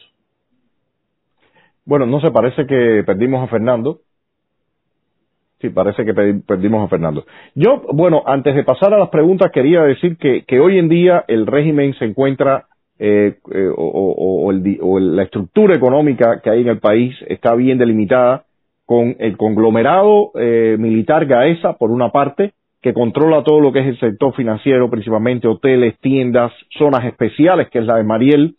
[1.86, 4.00] Bueno, no se parece que perdimos a Fernando.
[5.60, 7.26] Sí, parece que perdimos a Fernando.
[7.56, 11.24] Yo, bueno, antes de pasar a las preguntas, quería decir que, que hoy en día
[11.28, 12.68] el régimen se encuentra,
[13.06, 17.78] eh, eh o, o, o, la estructura económica que hay en el país está bien
[17.78, 18.46] delimitada
[18.86, 23.88] con el conglomerado eh, militar GAESA, por una parte, que controla todo lo que es
[23.88, 28.56] el sector financiero, principalmente hoteles, tiendas, zonas especiales, que es la de Mariel,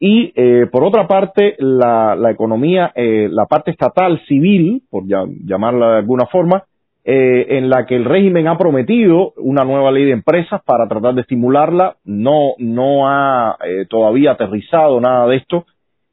[0.00, 5.92] y eh, por otra parte la, la economía, eh, la parte estatal civil, por llamarla
[5.92, 6.64] de alguna forma,
[7.10, 11.14] eh, en la que el régimen ha prometido una nueva ley de empresas para tratar
[11.14, 15.64] de estimularla, no, no ha eh, todavía aterrizado nada de esto.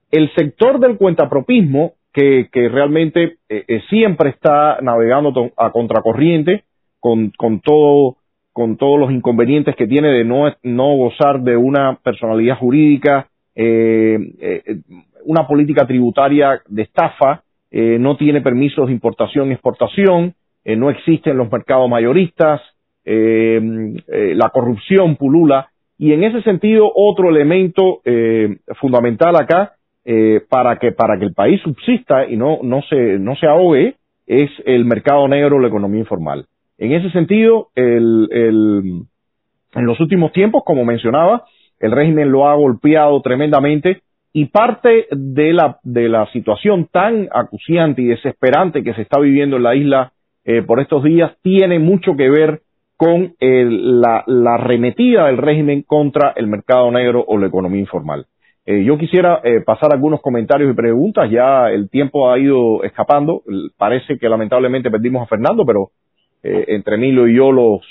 [0.09, 6.63] El sector del cuentapropismo, que, que realmente eh, siempre está navegando a contracorriente
[7.01, 8.15] con, con todo
[8.53, 14.17] con todos los inconvenientes que tiene de no, no gozar de una personalidad jurídica, eh,
[14.39, 14.77] eh,
[15.25, 20.35] una política tributaria de estafa, eh, no tiene permisos de importación y exportación,
[20.65, 22.61] eh, no existen los mercados mayoristas,
[23.05, 23.61] eh,
[24.07, 28.01] la corrupción pulula y en ese sentido otro elemento
[28.81, 29.73] fundamental acá
[30.49, 33.95] para que para que el país subsista y no no se no se ahogue
[34.27, 36.47] es el mercado negro, la economía informal.
[36.77, 39.03] En ese sentido, el, el,
[39.73, 41.45] en los últimos tiempos, como mencionaba,
[41.79, 44.01] el régimen lo ha golpeado tremendamente
[44.33, 49.57] y parte de la, de la situación tan acuciante y desesperante que se está viviendo
[49.57, 50.11] en la isla
[50.45, 52.61] eh, por estos días tiene mucho que ver
[52.97, 58.25] con la, la arremetida del régimen contra el mercado negro o la economía informal.
[58.67, 63.43] Eh, yo quisiera eh, pasar algunos comentarios y preguntas, ya el tiempo ha ido escapando,
[63.77, 65.91] parece que lamentablemente perdimos a Fernando, pero
[66.41, 67.81] eh, entre Emilio y yo los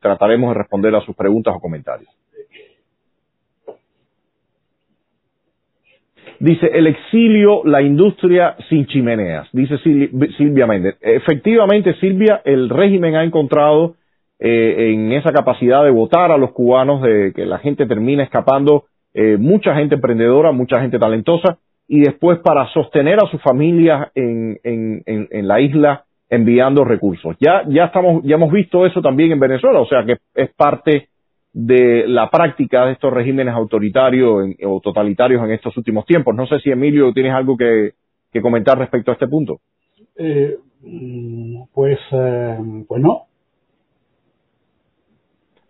[0.00, 2.08] trataremos de responder a sus preguntas o comentarios.
[6.42, 10.96] Dice, el exilio, la industria sin chimeneas, dice Silvia Méndez.
[11.00, 13.94] Efectivamente, Silvia, el régimen ha encontrado
[14.40, 18.86] eh, en esa capacidad de votar a los cubanos, de que la gente termina escapando,
[19.14, 24.58] eh, mucha gente emprendedora, mucha gente talentosa, y después para sostener a sus familias en,
[24.64, 27.36] en, en, en la isla enviando recursos.
[27.38, 31.06] Ya, ya estamos, ya hemos visto eso también en Venezuela, o sea que es parte
[31.52, 36.34] de la práctica de estos regímenes autoritarios o totalitarios en estos últimos tiempos.
[36.34, 37.92] No sé si Emilio tienes algo que,
[38.32, 39.58] que comentar respecto a este punto.
[40.16, 40.56] Eh,
[41.74, 43.26] pues, eh, pues no.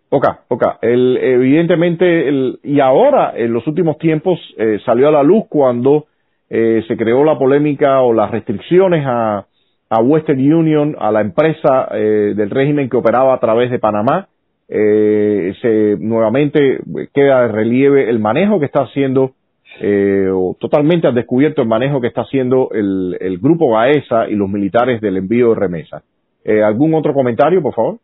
[0.09, 0.77] Poca, poca.
[0.81, 6.05] El, evidentemente, el, y ahora, en los últimos tiempos, eh, salió a la luz cuando
[6.51, 9.47] eh, se creó la polémica o las restricciones a,
[9.89, 14.27] a Western Union, a la empresa eh, del régimen que operaba a través de Panamá,
[14.69, 16.79] eh, se nuevamente
[17.13, 19.31] queda de relieve el manejo que está haciendo,
[19.81, 24.35] eh, o totalmente al descubierto el manejo que está haciendo el, el grupo GAESA y
[24.35, 26.03] los militares del envío de remesa.
[26.43, 27.97] Eh, ¿Algún otro comentario, por favor?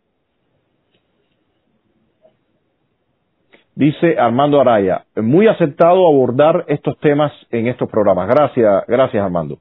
[3.75, 8.27] Dice Armando Araya, muy aceptado abordar estos temas en estos programas.
[8.27, 9.59] Gracias, gracias Armando.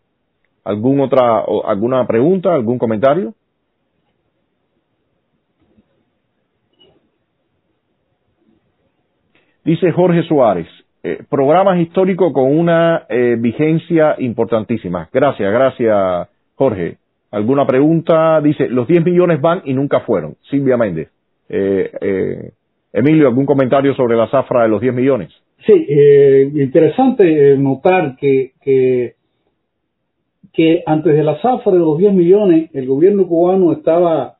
[0.65, 3.33] ¿Algún otra, alguna pregunta, algún comentario?
[9.65, 10.67] Dice Jorge Suárez,
[11.03, 15.09] eh, programas históricos con una eh, vigencia importantísima.
[15.13, 16.97] Gracias, gracias Jorge.
[17.31, 18.41] ¿Alguna pregunta?
[18.41, 20.37] Dice, los 10 millones van y nunca fueron.
[20.51, 21.09] Silvia Méndez.
[21.49, 22.51] Eh,
[22.93, 25.31] Emilio, ¿algún comentario sobre la zafra de los 10 millones?
[25.65, 25.87] Sí,
[26.55, 29.15] interesante notar que, que,
[30.53, 34.37] que, antes de la zafra de los 10 millones, el gobierno cubano estaba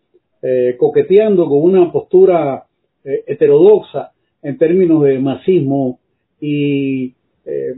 [0.79, 2.65] coqueteando con una postura
[3.05, 4.13] heterodoxa
[4.43, 5.99] en términos de masismo
[6.41, 7.75] y eh,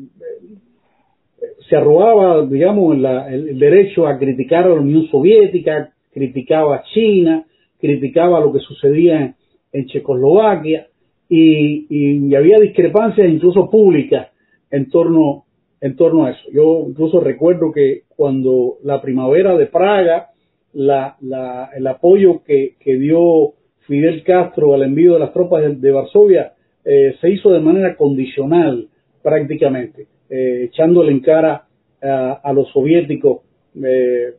[1.68, 7.44] se arrogaba, digamos, la, el, derecho a criticar a la Unión Soviética, criticaba a China,
[7.78, 9.34] criticaba lo que sucedía
[9.72, 10.88] en, Checoslovaquia
[11.28, 14.28] y, había discrepancias incluso públicas
[14.70, 15.44] en torno,
[15.80, 16.50] en torno a eso.
[16.52, 20.30] Yo incluso recuerdo que cuando la primavera de Praga,
[20.72, 23.54] la, la, el apoyo que, que dio
[23.90, 26.52] Fidel Castro al envío de las tropas de, Varsovia
[26.84, 28.86] eh, se hizo de manera condicional
[29.20, 31.64] prácticamente, eh, echándole en cara
[32.00, 33.40] a, los soviéticos
[33.82, 34.34] eh,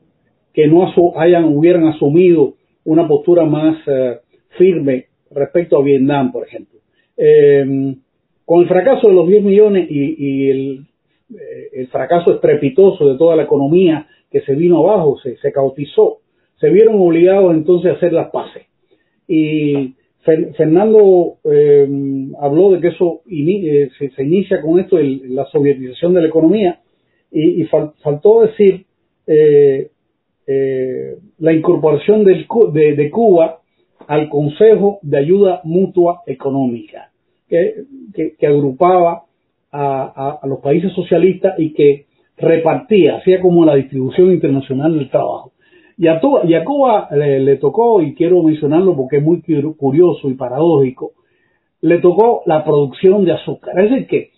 [0.53, 0.87] que no
[1.17, 2.53] hayan, hubieran asumido
[2.85, 4.19] una postura más eh,
[4.57, 6.79] firme respecto a Vietnam, por ejemplo.
[8.45, 10.87] con el fracaso de los 10 millones y, el,
[11.91, 16.19] fracaso estrepitoso de toda la economía que se vino abajo, se, se cautizó,
[16.57, 18.70] se vieron obligados entonces a hacer las paces
[19.33, 21.87] y Fernando eh,
[22.39, 26.79] habló de que eso eh, se, inicia con esto, el, la sovietización de la economía,
[27.31, 28.85] y, fal, faltó decir
[29.25, 29.89] eh,
[30.45, 33.61] eh, la incorporación del, de, Cuba
[34.05, 37.11] al Consejo de Ayuda Mutua Económica,
[37.47, 37.85] que,
[38.45, 39.23] agrupaba
[39.71, 45.53] a, los países socialistas y que repartía, hacía como la distribución internacional del trabajo.
[46.01, 49.43] Y a, Cuba le, tocó, y quiero mencionarlo porque es muy
[49.77, 51.11] curioso y paradójico,
[51.81, 53.79] le tocó la producción de azúcar.
[53.79, 54.31] Es decir, que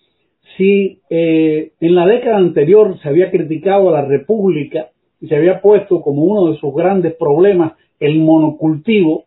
[0.58, 4.90] si eh, en la década anterior se había criticado a la República
[5.22, 9.24] y se había puesto como uno de sus grandes problemas el monocultivo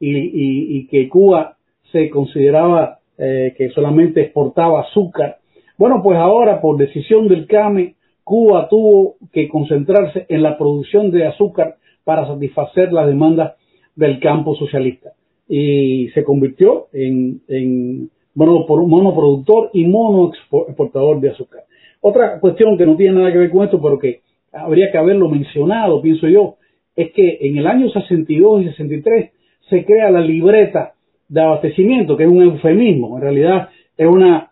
[0.00, 1.58] y, que Cuba
[1.92, 5.36] se consideraba eh, que solamente exportaba azúcar,
[5.76, 7.96] bueno, pues ahora por decisión del CAME,
[8.28, 13.54] Cuba tuvo que concentrarse en la producción de azúcar para satisfacer las demandas
[13.96, 15.12] del campo socialista
[15.48, 21.62] y se convirtió en, en monoproductor y mono exportador de azúcar.
[22.02, 24.20] Otra cuestión que no tiene nada que ver con esto, pero que
[24.52, 26.56] habría que haberlo mencionado, pienso yo,
[26.94, 29.30] es que en el año 62 y 63
[29.70, 30.92] se crea la libreta
[31.28, 34.50] de abastecimiento, que es un eufemismo, en realidad es una,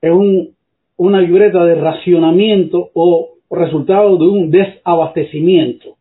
[0.00, 0.54] es un,
[0.96, 5.96] una libreta de racionamiento o resultado de un desabastecimiento.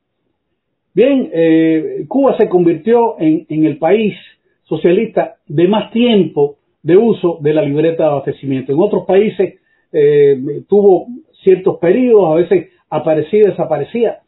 [0.94, 4.16] Bien, eh, Cuba se convirtió en, el país
[4.64, 8.72] socialista de más tiempo de uso de la libreta de abastecimiento.
[8.72, 9.60] En otros países
[9.92, 10.38] eh,
[10.68, 11.08] tuvo
[11.44, 14.20] ciertos periodos, a veces aparecía y desaparecía,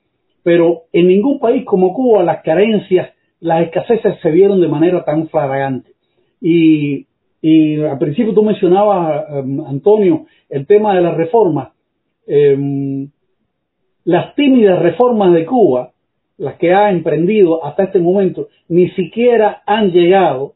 [0.43, 5.27] pero en ningún país como Cuba las carencias, las escaseces se vieron de manera tan
[5.27, 5.91] flagrante.
[6.41, 7.05] Y,
[7.47, 11.69] y al principio tú mencionabas, em, Antonio, el tema de las reformas.
[12.25, 13.07] Em,
[14.03, 15.91] las tímidas reformas de Cuba
[16.37, 20.55] las que ha emprendido hasta este momento, ni siquiera han llegado,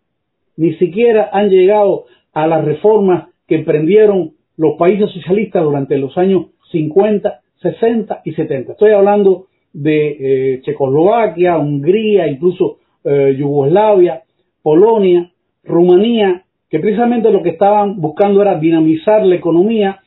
[0.57, 6.47] ni siquiera han llegado a las reformas que emprendieron los países socialistas durante los años
[6.71, 8.71] 50, 60 y 70.
[8.71, 14.23] Estoy hablando de eh, Checoslovaquia, Hungría, incluso eh, Yugoslavia,
[14.63, 15.31] Polonia,
[15.63, 19.99] Rumanía, que precisamente lo que estaban buscando era dinamizar la economía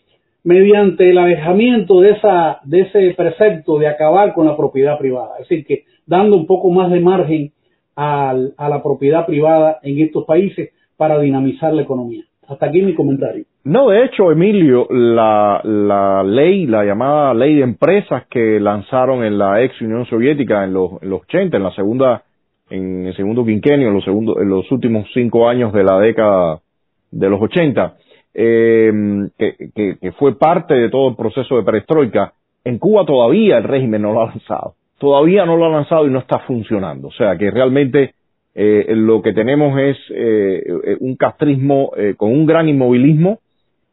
[0.45, 5.35] mediante el alejamiento de, esa, de ese precepto de acabar con la propiedad privada.
[5.41, 7.53] Es decir, que dando un poco más de margen
[7.95, 12.25] a la propiedad privada en estos países para dinamizar la economía.
[12.49, 13.45] Hasta aquí mi comentario.
[13.65, 19.39] No, de hecho, Emilio, la, la ley, la llamada ley de empresas que lanzaron en
[19.39, 22.23] la ex Unión Soviética en los, en los 80, en la segunda,
[22.73, 26.61] en el segundo quinquenio, en los, segundos, en los últimos cinco años de la década
[27.11, 27.97] de los 80,
[28.35, 28.93] eh,
[29.39, 32.33] que, que, fue parte de todo el proceso de perestroika,
[32.65, 34.75] en Cuba todavía el régimen no lo ha lanzado.
[34.99, 37.09] Todavía no lo ha lanzado y no está funcionando.
[37.09, 38.15] O sea que realmente
[38.55, 40.63] eh, lo que tenemos es eh,
[41.01, 43.41] un castrismo eh, con un gran inmovilismo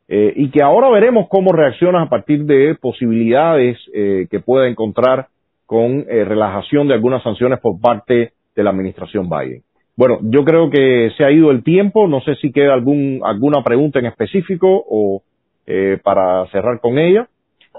[0.07, 5.27] eh, y que ahora veremos cómo reacciona a partir de posibilidades que pueda encontrar
[5.65, 9.63] con relajación de algunas sanciones por parte de la administración Biden.
[9.95, 12.07] Bueno, yo creo que se ha ido el tiempo.
[12.07, 15.23] No sé si queda algún, alguna pregunta en específico o
[15.65, 17.27] eh, para cerrar con ella.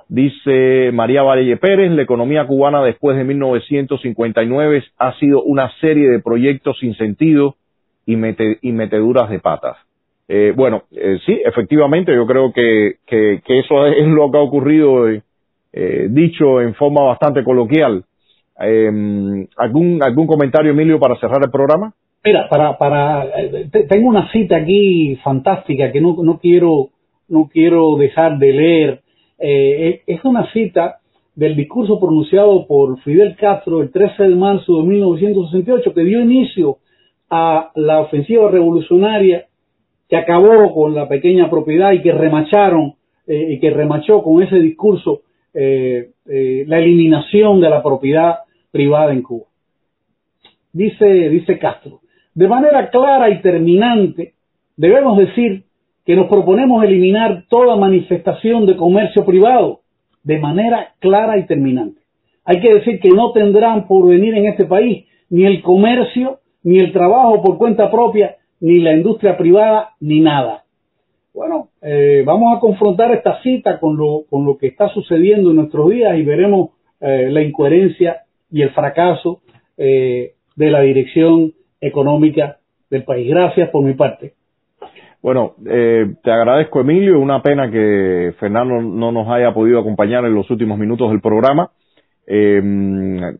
[0.09, 6.21] Dice María Valle Pérez, la economía cubana después de 1959 ha sido una serie de
[6.21, 7.57] proyectos sin sentido
[8.07, 9.77] y, meteduras de patas.
[10.29, 15.09] Eh, bueno, eh, sí, efectivamente, yo creo que, que, eso es lo que ha ocurrido,
[15.09, 18.05] eh, dicho en forma bastante coloquial.
[18.61, 21.95] Em, ¿algún, ¿Algún comentario, Emilio, para cerrar el programa?
[22.23, 26.91] Mira, para, para, eh, tengo una cita aquí fantástica que no, no quiero,
[27.29, 29.01] no quiero dejar de leer.
[29.39, 30.99] Eh, es una cita
[31.35, 36.77] del discurso pronunciado por Fidel Castro el 13 de marzo de 1968 que dio inicio
[37.31, 39.47] a la ofensiva revolucionaria
[40.07, 42.97] que acabó con la pequeña propiedad y que remacharon
[43.27, 45.23] eh, y que remachó con ese discurso
[45.53, 48.37] la eliminación de la propiedad
[48.71, 49.47] privada en Cuba.
[50.73, 52.01] Dice, dice Castro,
[52.35, 54.35] de manera clara y terminante,
[54.77, 55.65] debemos decir
[56.05, 59.81] que nos proponemos eliminar toda manifestación de comercio privado
[60.23, 62.01] de manera clara y terminante.
[62.45, 66.79] Hay que decir que no tendrán por venir en este país ni el comercio, ni
[66.79, 70.65] el trabajo por cuenta propia, ni la industria privada, ni nada.
[71.33, 75.57] Bueno, eh, vamos a confrontar esta cita con lo, con lo que está sucediendo en
[75.57, 76.71] nuestros días y veremos
[77.01, 79.43] eh, la incoherencia y el fracaso
[79.77, 82.59] eh, de la dirección económica
[82.91, 83.29] del país.
[83.29, 84.35] Gracias por mi parte.
[85.23, 90.35] Bueno, eh, te agradezco Emilio, una pena que Fernando no nos haya podido acompañar en
[90.35, 91.71] los últimos minutos del programa.
[92.27, 92.63] Eh,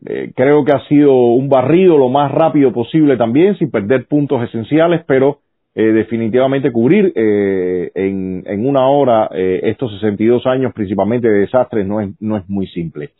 [0.05, 4.43] eh, creo que ha sido un barrido lo más rápido posible también, sin perder puntos
[4.43, 5.39] esenciales, pero
[5.73, 12.35] definitivamente cubrir en, en, una hora estos 62 años, principalmente de desastres, no es, no
[12.35, 13.11] es muy simple.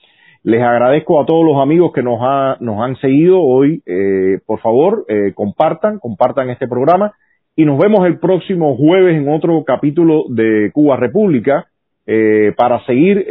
[0.44, 3.84] Les agradezco a todos los amigos que nos, han seguido hoy.
[3.86, 7.14] Eh, por favor, eh, compartan, compartan este programa
[7.56, 11.68] y nos vemos el próximo jueves en otro capítulo de Cuba República
[12.08, 13.24] eh, para seguir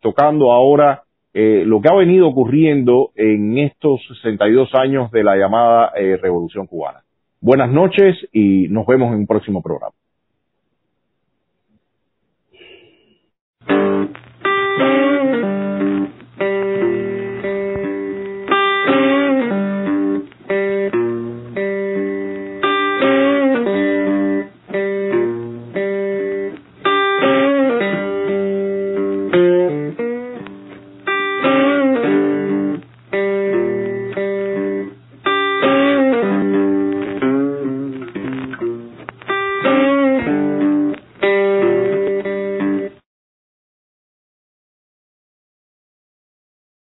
[0.00, 6.66] tocando ahora lo que ha venido ocurriendo en estos 62 años de la llamada Revolución
[6.66, 7.02] Cubana.
[7.40, 9.94] Buenas noches y nos vemos en un próximo programa.
[16.40, 16.69] Thank you.